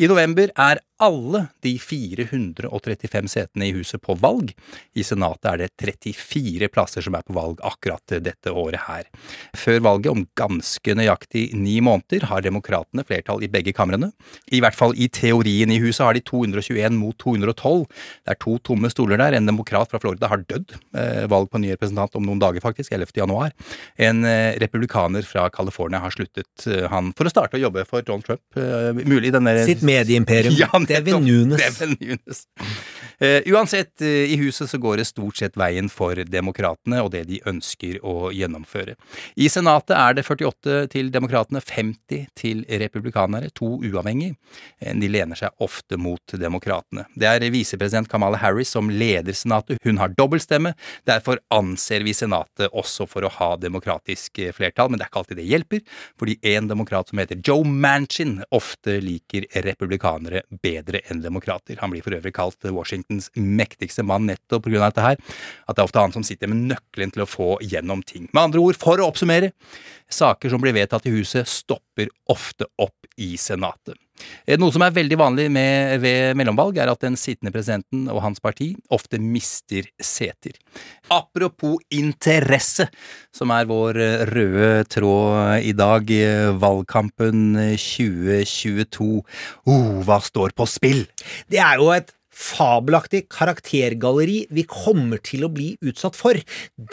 [0.00, 4.52] I november er alle de 435 setene i huset på valg.
[4.92, 9.08] I Senatet er det 34 plasser som er på valg akkurat dette året her.
[9.56, 14.10] Før valget om ganske nøyaktig ni måneder har demokratene flertall i begge kamrene.
[14.52, 17.86] I hvert fall i teorien i huset har de 221 mot 212.
[18.26, 19.38] Det er to tomme stoler der.
[19.38, 20.76] En demokrat fra Florida har dødd.
[20.96, 22.92] Eh, valg på ny representant om noen dager, faktisk.
[22.92, 23.16] 11.
[23.22, 23.56] januar.
[23.96, 28.04] En eh, republikaner fra California har sluttet eh, han for å starte å jobbe for
[28.04, 28.44] Donald Trump.
[29.00, 30.54] Mulig denne Sitt medieimperium.
[30.54, 30.68] Ja.
[30.78, 31.60] Devin Nunes.
[31.60, 32.48] Devin Nunes.
[33.20, 37.26] Eh, uansett, eh, i huset så går det stort sett veien for demokratene og det
[37.28, 38.94] de ønsker å gjennomføre.
[39.36, 44.36] I Senatet er det 48 til demokratene, 50 til republikanere, to uavhengig.
[44.80, 47.04] Eh, De lener seg ofte mot demokratene.
[47.14, 49.76] Det er visepresident Kamala Harris som leder Senatet.
[49.84, 50.72] Hun har dobbeltstemme.
[51.04, 55.36] Derfor anser vi Senatet også for å ha demokratisk flertall, men det er ikke alltid
[55.36, 55.84] det hjelper,
[56.18, 61.76] fordi en demokrat som heter Joe Manchin ofte liker republikanere bedre enn demokrater.
[61.80, 62.56] Han blir for øvrig kalt
[63.10, 65.16] Washingtons mektigste mann nettopp av dette her,
[65.66, 68.28] at det er ofte han som sitter med nøkkelen til å få gjennom ting.
[68.32, 69.52] Med andre ord, for å oppsummere,
[70.10, 73.98] saker som blir vedtatt i huset stopper ofte opp i Senatet.
[74.44, 78.20] Eh, Noe som er veldig vanlig med, ved mellomvalg, er at den sittende presidenten og
[78.24, 80.58] hans parti ofte mister seter.
[81.10, 82.88] Apropos interesse,
[83.32, 89.10] som er vår eh, røde tråd i dag, eh, valgkampen eh, 2022.
[89.70, 91.06] Oh, hva står på spill?
[91.48, 96.38] Det er jo et fabelaktig karaktergalleri vi kommer til å bli utsatt for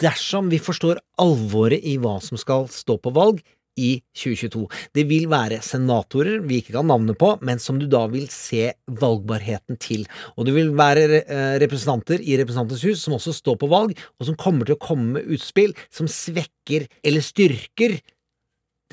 [0.02, 3.44] dersom vi forstår alvoret i hva som skal stå på valg
[3.78, 4.64] i 2022.
[4.98, 8.72] Det vil være senatorer vi ikke kan navnet på, men som du da vil se
[8.90, 10.06] valgbarheten til.
[10.36, 14.30] Og det vil være eh, representanter i Representantens hus som også står på valg, og
[14.30, 18.00] som kommer til å komme med utspill som svekker eller styrker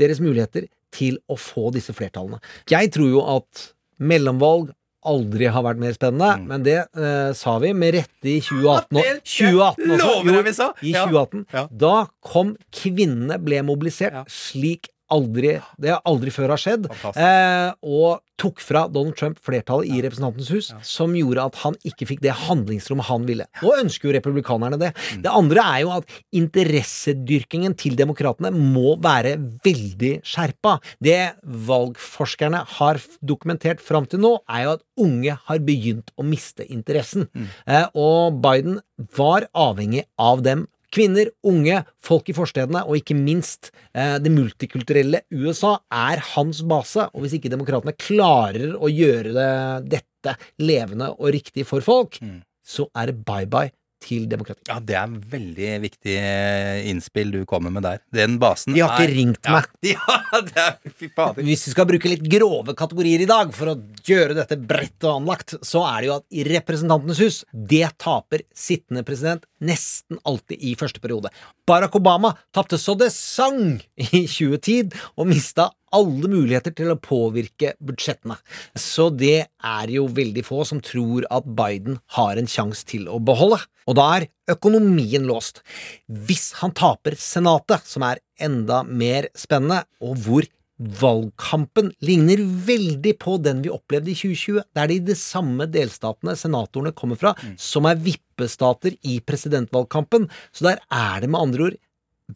[0.01, 2.43] deres muligheter til å få disse flertallene.
[2.71, 3.71] Jeg tror jo at
[4.05, 4.73] mellomvalg
[5.05, 8.97] aldri har vært mer spennende, men det eh, sa vi med rette i 2018.
[8.97, 10.09] og- 2018 også.
[10.25, 10.73] Jo.
[10.83, 11.05] I Ja.
[11.07, 11.47] 2018.
[11.79, 16.89] Da kom kvinnene ble mobilisert slik aldri Det har aldri før har skjedd.
[17.15, 22.09] Eh, og tok fra Donald Trump flertallet i Representantens hus, som gjorde at han ikke
[22.11, 23.47] fikk det handlingsrommet han ville.
[23.63, 24.91] Nå ønsker jo republikanerne det.
[25.15, 25.23] Mm.
[25.27, 30.77] Det andre er jo at interessedyrkingen til demokratene må være veldig skjerpa.
[30.99, 31.21] Det
[31.69, 37.29] valgforskerne har dokumentert fram til nå, er jo at unge har begynt å miste interessen.
[37.67, 38.81] Eh, og Biden
[39.17, 40.67] var avhengig av dem.
[40.95, 47.09] Kvinner, unge, folk i forstedene og ikke minst eh, det multikulturelle USA er hans base.
[47.13, 49.53] Og hvis ikke demokratene klarer å gjøre det,
[49.99, 52.21] dette levende og riktig for folk,
[52.65, 53.73] så er det bye-bye
[54.05, 54.67] til demokrati.
[54.69, 58.03] Ja, det er en veldig viktig eh, innspill du kommer med der.
[58.15, 59.57] Den basen De har ikke er- ringt ja.
[59.57, 59.71] meg.
[59.95, 60.19] Ja,
[60.51, 61.43] det er fy fader.
[61.47, 65.23] Hvis vi skal bruke litt grove kategorier i dag for å gjøre dette bredt og
[65.23, 70.61] anlagt, så er det jo at i Representantenes hus, det taper sittende president nesten alltid
[70.61, 71.31] i første periode.
[71.69, 77.75] Barack Obama tapte så det sang i 2010 og mista alle muligheter til å påvirke
[77.85, 78.37] budsjettene.
[78.79, 83.21] Så det er jo veldig få som tror at Biden har en sjanse til å
[83.23, 83.61] beholde.
[83.89, 85.63] Og da er økonomien låst.
[86.09, 93.37] Hvis han taper Senatet, som er enda mer spennende, og hvor valgkampen ligner veldig på
[93.43, 97.87] den vi opplevde i 2020, der det er de samme delstatene senatorene kommer fra, som
[97.87, 100.27] er vippestater i presidentvalgkampen.
[100.53, 101.79] Så der er det med andre ord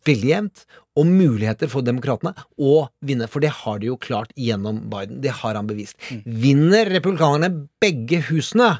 [0.07, 0.64] veldig jevnt,
[0.99, 3.28] og muligheter for demokratene å vinne.
[3.30, 5.22] For det har de jo klart gjennom Biden.
[5.24, 5.97] Det har han bevist.
[6.24, 8.76] Vinner republikanerne begge husene,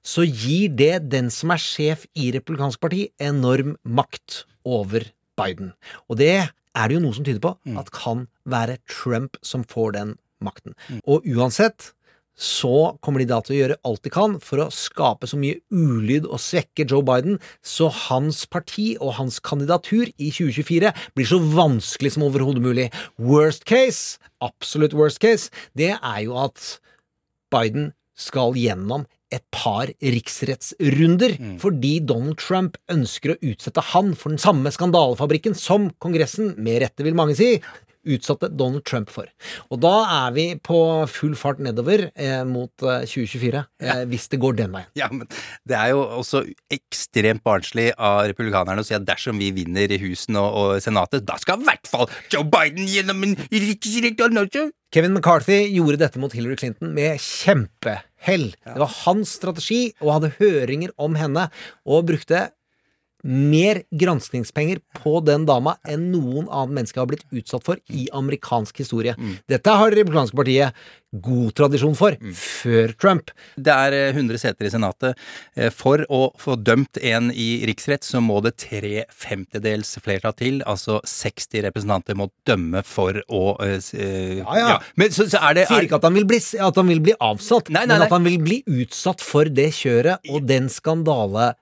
[0.00, 5.04] så gir det den som er sjef i Republikansk parti, enorm makt over
[5.36, 5.74] Biden.
[6.08, 9.96] Og det er det jo noe som tyder på at kan være Trump som får
[9.98, 10.76] den makten.
[11.04, 11.92] Og uansett
[12.40, 15.60] så kommer de da til å gjøre alt de kan for å skape så mye
[15.68, 21.40] ulyd og svekke Joe Biden, så hans parti og hans kandidatur i 2024 blir så
[21.52, 22.88] vanskelig som overhodet mulig.
[23.20, 26.78] Worst case, absolutt worst case, det er jo at
[27.52, 34.42] Biden skal gjennom et par riksrettsrunder, fordi Donald Trump ønsker å utsette han for den
[34.42, 37.52] samme skandalefabrikken som Kongressen, med rette vil mange si,
[38.08, 39.28] utsatte Donald Trump for.
[39.70, 39.94] Og da
[40.24, 40.78] er vi på
[41.10, 44.90] full fart nedover eh, mot eh, 2024, eh, hvis det går den veien.
[44.98, 45.28] Ja, men
[45.68, 50.40] det er jo også ekstremt barnslig av republikanerne å si at dersom vi vinner husene
[50.40, 54.70] og, og Senatet, da skal i hvert fall Joe Biden gjennom en riksrett også.
[54.90, 58.48] Kevin McCarthy gjorde dette mot Hillary Clinton med kjempehell.
[58.64, 61.46] Det var hans strategi, og hadde høringer om henne,
[61.86, 62.48] og brukte
[63.22, 68.82] mer granskningspenger på den dama enn noen annen menneske har blitt utsatt for i amerikansk
[68.82, 69.16] historie.
[69.50, 70.76] Dette har Det republikanske partiet
[71.10, 73.32] god tradisjon for, før Trump.
[73.58, 75.18] Det er eh, 100 seter i Senatet.
[75.58, 80.60] Eh, For å få dømt en i riksrett, så må det tre femtedels flertall til.
[80.70, 84.76] Altså 60 representanter må dømme for å uh, eh, Ja, ja.
[85.00, 87.16] Men så, så er det Sier ikke at han vil bli, at han vil bli
[87.18, 90.70] avsatt, Nei, nei, men at han vil bli utsatt for det kjøret og den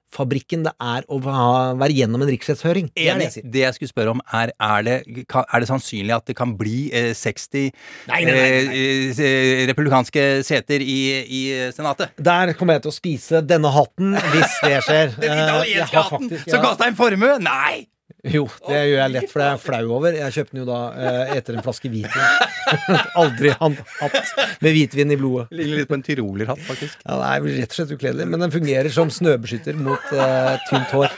[0.08, 2.90] skandalefabrikken det er å være gjennom en riksrettshøring.
[2.94, 3.44] Det det jeg.
[3.52, 6.90] Det jeg skulle spørre om, er er det, er det sannsynlig at det kan bli
[6.92, 7.72] eh, 60
[8.08, 11.42] Nei, nei, nei, eh, eh, republikanske seter i, i
[11.74, 12.10] Senatet?
[12.16, 15.14] Der kommer jeg til å spise denne hatten hvis det skjer.
[15.22, 17.38] Den Eh, italienske hatten som kosta en formue?
[17.42, 17.86] Nei!
[18.26, 20.16] Jo, det gjør jeg lett, for det er jeg flau over.
[20.16, 22.48] Jeg kjøpte den jo da eh, etter en flaske hvitvin.
[23.20, 24.32] Aldri han hatt
[24.64, 25.46] med hvitvin i blodet.
[25.54, 26.98] Ligner litt på en tyrolerhatt, faktisk.
[27.04, 30.96] Ja, det er rett og slett ukledelig, men den fungerer som snøbeskytter mot eh, tynt
[30.98, 31.14] hår.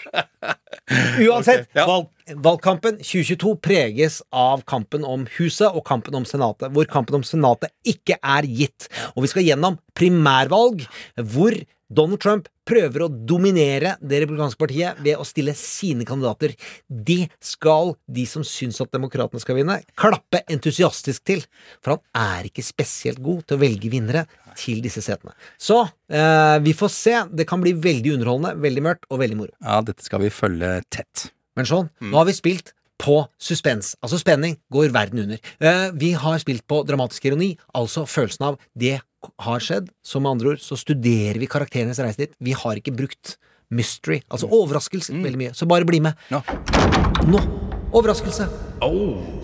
[1.24, 7.22] Uansett, valg, valgkampen 2022 preges av kampen om huset og kampen om senatet, hvor kampen
[7.22, 8.90] om senatet ikke er gitt.
[9.14, 10.84] Og vi skal gjennom primærvalg,
[11.32, 11.56] hvor
[11.90, 16.54] Donald Trump prøver å dominere det republikanske partiet ved å stille sine kandidater.
[16.86, 21.44] Det skal de som syns at demokratene skal vinne, klappe entusiastisk til.
[21.82, 24.26] For han er ikke spesielt god til å velge vinnere
[24.58, 25.34] til disse setene.
[25.60, 27.16] Så eh, vi får se.
[27.34, 29.54] Det kan bli veldig underholdende, veldig mørkt og veldig moro.
[29.64, 31.30] Ja, dette skal vi følge tett.
[31.58, 33.94] Men sånn, nå har vi spilt på suspens.
[34.04, 35.40] Altså spenning går verden under.
[35.60, 38.98] Eh, vi har spilt på dramatisk ironi, altså følelsen av det
[39.46, 39.90] har skjedd.
[40.04, 42.34] Så med andre ord så studerer vi karakterenes reise dit.
[42.40, 43.36] Vi har ikke brukt
[43.70, 45.52] mystery, altså overraskelser, veldig mye.
[45.54, 46.18] Så bare bli med.
[46.30, 47.42] Nå!
[47.90, 48.44] Overraskelse.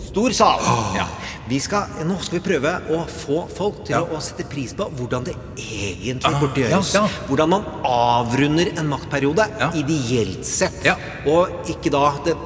[0.07, 0.61] Stor sal.
[0.95, 1.05] Ja.
[1.51, 4.87] Vi skal, nå skal vi prøve å få folk til å, å sette pris på
[4.99, 6.93] hvordan det egentlig burde gjøres.
[6.95, 7.03] ja.
[7.27, 9.49] Hvordan man avrunder en maktperiode,
[9.83, 10.79] ideelt sett.
[11.27, 12.37] Og ikke da det,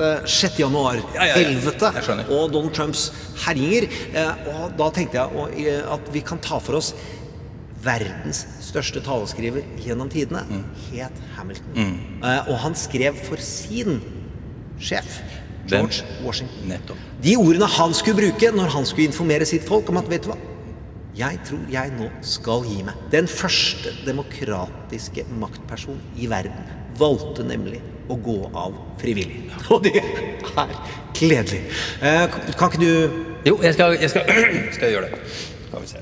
[0.00, 0.42] det 6.
[0.42, 0.66] ja, ja.
[0.66, 2.34] januar-helvete Jeg skjønner.
[2.34, 3.06] og Donald Trumps
[3.44, 3.88] herjinger.
[4.14, 6.92] Eh, og da tenkte jeg eh, at vi kan ta for oss
[7.80, 10.42] verdens største taleskriver gjennom tidene,
[10.90, 11.70] het Hamilton.
[11.76, 11.94] Mm.
[12.20, 14.00] Eh, og han skrev for sin
[14.80, 15.20] sjef?
[15.70, 16.68] George Washington.
[16.68, 16.98] Nettopp.
[17.22, 20.32] De ordene han skulle bruke når han skulle informere sitt folk om at vet du
[20.32, 20.38] hva,
[21.20, 22.98] jeg tror jeg nå skal gi meg.
[23.12, 26.68] Den første demokratiske maktperson i verden
[27.00, 27.80] valgte nemlig
[28.10, 29.46] å gå av frivillig.
[29.72, 30.76] Og det er
[31.16, 31.62] kledelig.
[32.02, 34.22] Eh, kan ikke du Jo, jeg skal, jeg skal,
[34.76, 35.18] skal gjøre det.
[35.68, 35.98] Skal vi se.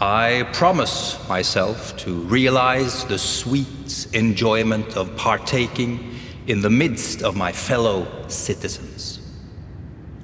[0.00, 6.00] I promise myself to realize the sweet enjoyment of partaking
[6.46, 9.20] in the midst of my fellow citizens.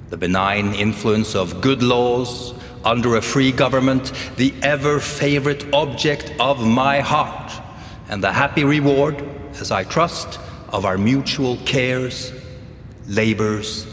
[0.09, 2.53] The benign influence of good laws
[2.83, 7.51] under a free government, the ever favorite object of my heart,
[8.09, 9.23] and the happy reward,
[9.59, 10.39] as I trust,
[10.69, 12.31] of our mutual cares,
[13.07, 13.85] labors,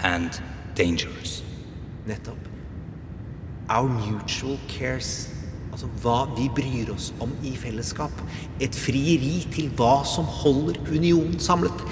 [0.00, 0.40] and
[0.74, 1.42] dangers.
[2.06, 2.38] Nettopp.
[3.68, 5.28] Our mutual cares.
[5.70, 8.12] Altså hva vi bryr oss om i fellesskap.
[8.60, 11.84] Et frieri til hva som holder unionen samlet.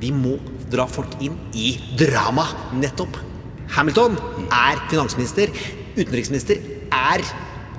[0.00, 0.38] Vi må
[0.72, 2.46] dra folk inn i drama.
[2.80, 3.18] Nettopp.
[3.76, 4.16] Hamilton
[4.48, 5.52] er finansminister.
[5.98, 6.58] Utenriksminister
[6.90, 7.22] er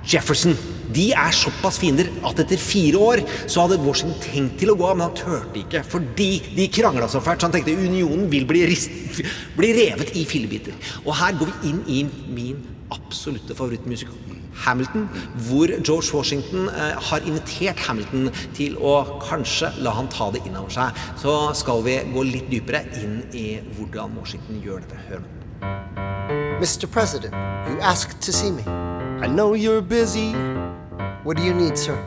[0.05, 0.55] Jefferson.
[0.93, 4.87] De er såpass fiender at etter fire år så hadde Washington tenkt til å gå
[4.89, 7.41] av, men han turte ikke fordi de krangla så fælt.
[7.41, 9.21] Så han tenkte unionen vil bli, rist,
[9.57, 10.77] bli revet i fillebiter.
[11.05, 12.05] Og her går vi inn i
[12.35, 12.63] min
[12.93, 14.35] absolutte favorittmusikal.
[14.55, 15.09] Hamilton,
[15.49, 20.71] hvor George Washington eh, har invitert Hamilton til å kanskje la han ta det innover
[20.77, 21.03] seg.
[21.19, 25.05] Så skal vi gå litt dypere inn i hvordan Washington gjør dette.
[25.09, 26.44] Hør nå.
[26.59, 26.89] Mr.
[26.89, 28.63] President, you asked to see me.
[28.63, 30.31] I know you're busy.
[31.23, 31.97] What do you need, sir?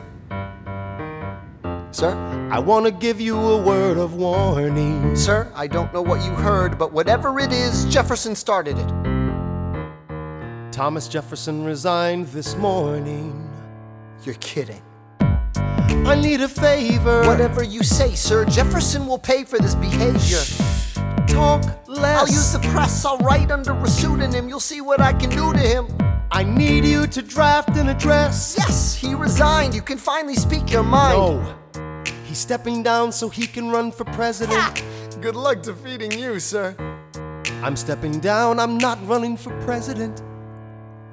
[1.91, 2.15] Sir,
[2.51, 5.15] I want to give you a word of warning.
[5.15, 8.89] Sir, I don't know what you heard, but whatever it is, Jefferson started it.
[10.71, 13.47] Thomas Jefferson resigned this morning.
[14.23, 14.81] You're kidding.
[15.19, 17.23] I need a favor.
[17.27, 20.41] Whatever you say, sir, Jefferson will pay for this behavior.
[21.29, 22.19] Talk less.
[22.19, 23.05] I'll use the press.
[23.05, 24.49] I'll write under a pseudonym.
[24.49, 25.87] You'll see what I can do to him.
[26.31, 28.55] I need you to draft an address.
[28.57, 29.73] Yes, he resigned.
[29.73, 31.17] You can finally speak your mind.
[31.17, 32.03] No.
[32.25, 34.83] He's stepping down so he can run for president.
[35.21, 36.75] Good luck defeating you, sir.
[37.63, 38.59] I'm stepping down.
[38.59, 40.21] I'm not running for president.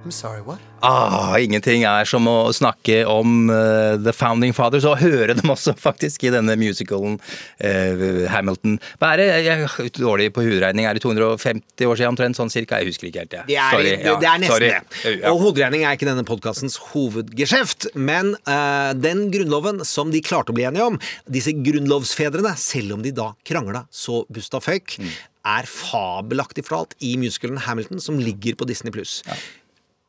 [0.06, 0.60] I'm sorry, what?
[0.86, 5.72] Ah, ingenting er som å snakke om uh, The Founding Fathers, og høre dem også,
[5.86, 8.76] faktisk, i denne musicalen uh, Hamilton.
[9.00, 9.26] Hva er det?
[9.48, 10.86] Jeg er dårlig på hoderegning.
[10.86, 12.38] Er det 250 år siden omtrent?
[12.38, 12.78] Sånn cirka?
[12.84, 13.48] Jeg husker ikke helt, jeg.
[13.50, 14.70] Det er, Sorry, ja, det er nesten sorry.
[15.02, 15.16] det.
[15.32, 20.58] Og hoderegning er ikke denne podkastens hovedgeskjeft, men uh, den grunnloven som de klarte å
[20.60, 25.10] bli enige om, disse grunnlovsfedrene, selv om de da krangla så busta føyk, Mm.
[25.50, 29.20] er fabelaktig fortalt i musicalen Hamilton, som ligger på Disney pluss.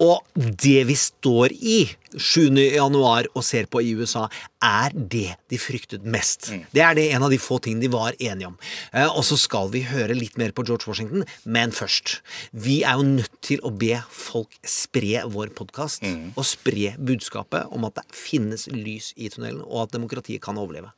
[0.04, 1.80] Og det vi står i
[2.18, 2.58] 7.
[2.58, 4.28] januar og ser på i USA,
[4.64, 6.50] er det de fryktet mest.
[6.74, 8.58] Det er det en av de få tingene de var enige om.
[8.92, 12.18] Eh, og så skal vi høre litt mer på George Washington, men først.
[12.52, 16.06] Vi er jo nødt til å be folk spre vår podkast,
[16.36, 20.92] og spre budskapet om at det finnes lys i tunnelen, og at demokratiet kan overleve.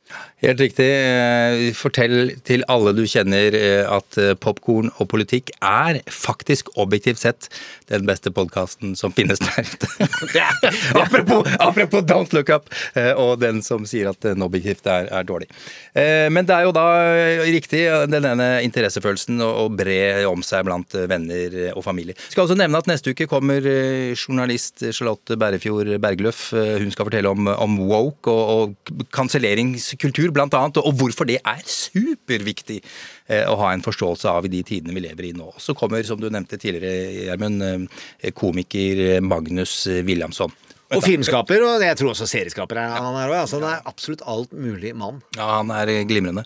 [0.44, 0.88] Helt riktig.
[0.88, 7.50] Eh, Fortell til alle du kjenner eh, at popkorn og politikk er faktisk objektivt sett
[7.90, 9.90] den beste podkasten som finnes der ute.
[11.10, 15.26] apropos, apropos Don't Look Up, eh, og den som sier at den objektivt er, er
[15.26, 15.48] dårlig.
[15.94, 20.42] Eh, Men det er jo da eh, riktig eh, den ene interessefølelsen å bre om
[20.46, 22.14] seg blant eh, venner eh, og familie.
[22.30, 26.52] Skal også nevne at neste uke kommer eh, journalist Charlotte Bærefjord Bergløff.
[26.54, 31.40] Eh, Hun skal fortelle om, om woke og, og kanselleringskultur blant annet, og hvorfor det
[31.42, 32.80] er superviktig
[33.28, 35.50] eh, å ha en forståelse av i de tidene vi lever i nå.
[35.60, 37.88] Så kommer, som du nevnte tidligere, Gjermund,
[38.22, 40.52] eh, komiker Magnus Williamson.
[40.90, 43.36] Og filmskaper, og jeg tror også serieskaper er han her òg.
[43.44, 45.20] Altså, han er absolutt alt mulig mann.
[45.36, 46.42] Ja, han er glimrende.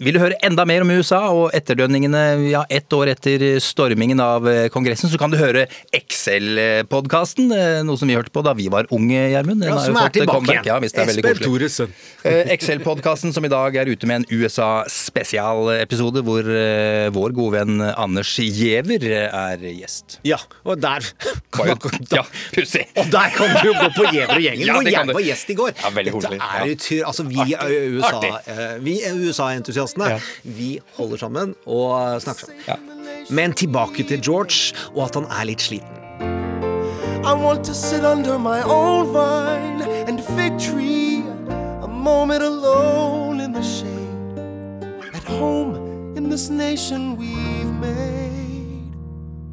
[0.00, 4.48] Vil du høre enda mer om USA og etterdønningene ja, ett år etter stormingen av
[4.48, 5.66] eh, Kongressen, så kan du høre
[5.96, 9.66] Excel-podkasten, eh, noe som vi hørte på da vi var unge, Gjermund.
[9.68, 10.64] Ja, som er tilbake comeback.
[10.64, 10.70] igjen.
[10.72, 11.42] Ja, er Espen.
[11.44, 11.94] Thoresen.
[12.24, 17.82] Eh, Excel-podkasten som i dag er ute med en USA-spesialepisode, hvor eh, vår gode venn
[17.84, 20.22] Anders Giæver er gjest.
[20.24, 21.04] Ja, og der
[22.14, 22.24] Ja,
[22.54, 22.86] pussig.
[22.96, 25.26] Og der kan du jo gå på Gjever og gjengen, Ja, hvor det jeg var
[25.28, 25.72] gjest i går.
[25.82, 30.20] Ja, veldig Dette er jo altså vi er USA, eh, vi er USA-entusiastene.
[30.44, 32.90] Vi holder sammen og snakker sammen.
[33.30, 36.00] Men tilbake til George, og at han er litt sliten.
[37.24, 41.22] I want to sit under my own vine and fig tree,
[41.82, 48.92] a moment alone in the shade, at home in this nation we've made.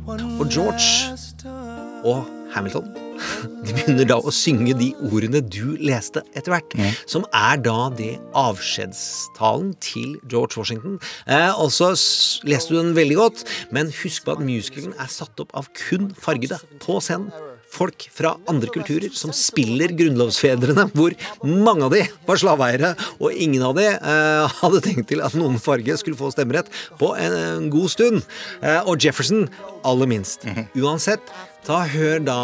[0.06, 1.16] One Og George
[2.04, 2.84] og Hamilton
[3.66, 6.76] de begynner da å synge de ordene du leste etter hvert,
[7.10, 11.00] som er da det avskjedstalen til George Washington.
[11.28, 11.92] Eh, og så
[12.48, 13.46] leste du den veldig godt,
[13.76, 17.32] men husk på at musicalen er satt opp av kun fargede på scenen.
[17.72, 21.14] Folk fra andre kulturer som spiller grunnlovsfedrene, hvor
[21.48, 22.90] mange av de var slaveeiere,
[23.24, 26.68] og ingen av de eh, hadde tenkt til at noen farge skulle få stemmerett
[27.00, 28.26] på en, en god stund.
[28.60, 29.48] Eh, og Jefferson
[29.88, 30.44] aller minst.
[30.76, 31.32] Uansett,
[31.66, 32.38] ta hør da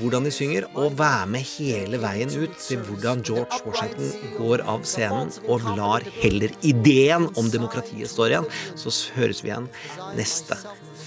[0.00, 4.82] hvordan de synger, og vær med hele veien ut til hvordan George Washington går av
[4.88, 8.50] scenen og lar heller ideen om demokratiet står igjen.
[8.76, 9.70] Så høres vi igjen
[10.18, 10.58] neste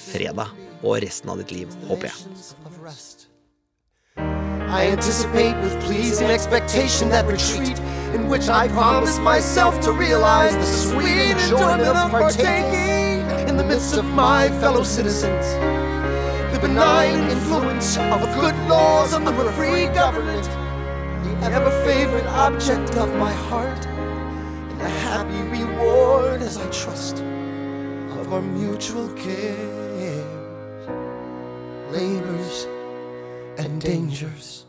[0.07, 0.53] fredag
[0.83, 2.17] og resten av ditt liv, håper jeg.
[4.67, 7.79] I anticipate with pleasing expectation that retreat
[8.13, 13.95] in which I promise myself to realize the sweet enjoyment of partaking in the midst
[13.95, 15.96] of my fellow citizens.
[16.57, 20.43] The benign influence of good laws and of a free government.
[21.23, 23.85] The ever favorite object of my heart.
[23.85, 30.25] And a happy reward as I trust of our mutual care.
[31.91, 32.65] Labors
[33.59, 34.65] and dangers.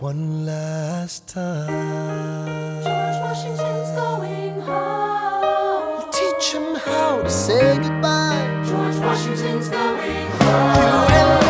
[0.00, 2.82] One last time.
[2.82, 6.10] George Washington's going home.
[6.12, 7.95] Teach him how to say goodbye.
[9.16, 11.45] Washington's going home.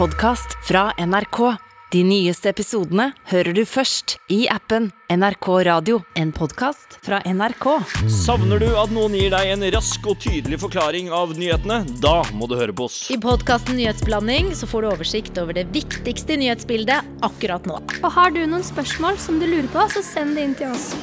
[0.00, 1.56] Podkast fra NRK.
[1.92, 5.98] De nyeste episodene hører du først i appen NRK Radio.
[6.16, 7.66] En podkast fra NRK.
[8.08, 11.82] Savner du at noen gir deg en rask og tydelig forklaring av nyhetene?
[12.00, 13.02] Da må du høre på oss.
[13.12, 17.82] I podkasten Nyhetsblanding så får du oversikt over det viktigste nyhetsbildet akkurat nå.
[18.00, 20.94] Og har du noen spørsmål som du lurer på, så send det inn til oss.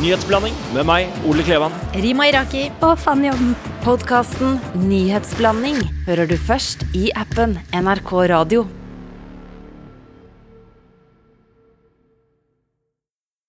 [0.00, 1.72] Nyhetsblanding med meg, Ole Klevan.
[1.94, 2.70] Rima Iraki.
[2.80, 3.56] Og Fanny Odden.
[3.84, 5.76] Podkasten Nyhetsblanding
[6.06, 8.64] hører du først i appen NRK Radio.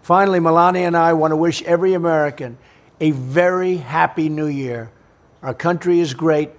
[0.01, 2.57] Finally, Melania and I want to wish every American
[2.99, 4.89] a very happy new year.
[5.43, 6.49] Our country is great.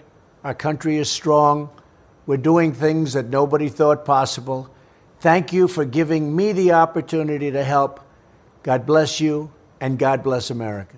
[0.45, 1.69] Our country is strong.
[2.27, 4.71] We're doing things that nobody thought possible.
[5.21, 8.01] Thank you for giving me the opportunity to help.
[8.63, 9.51] God bless you,
[9.85, 10.97] and God bless America.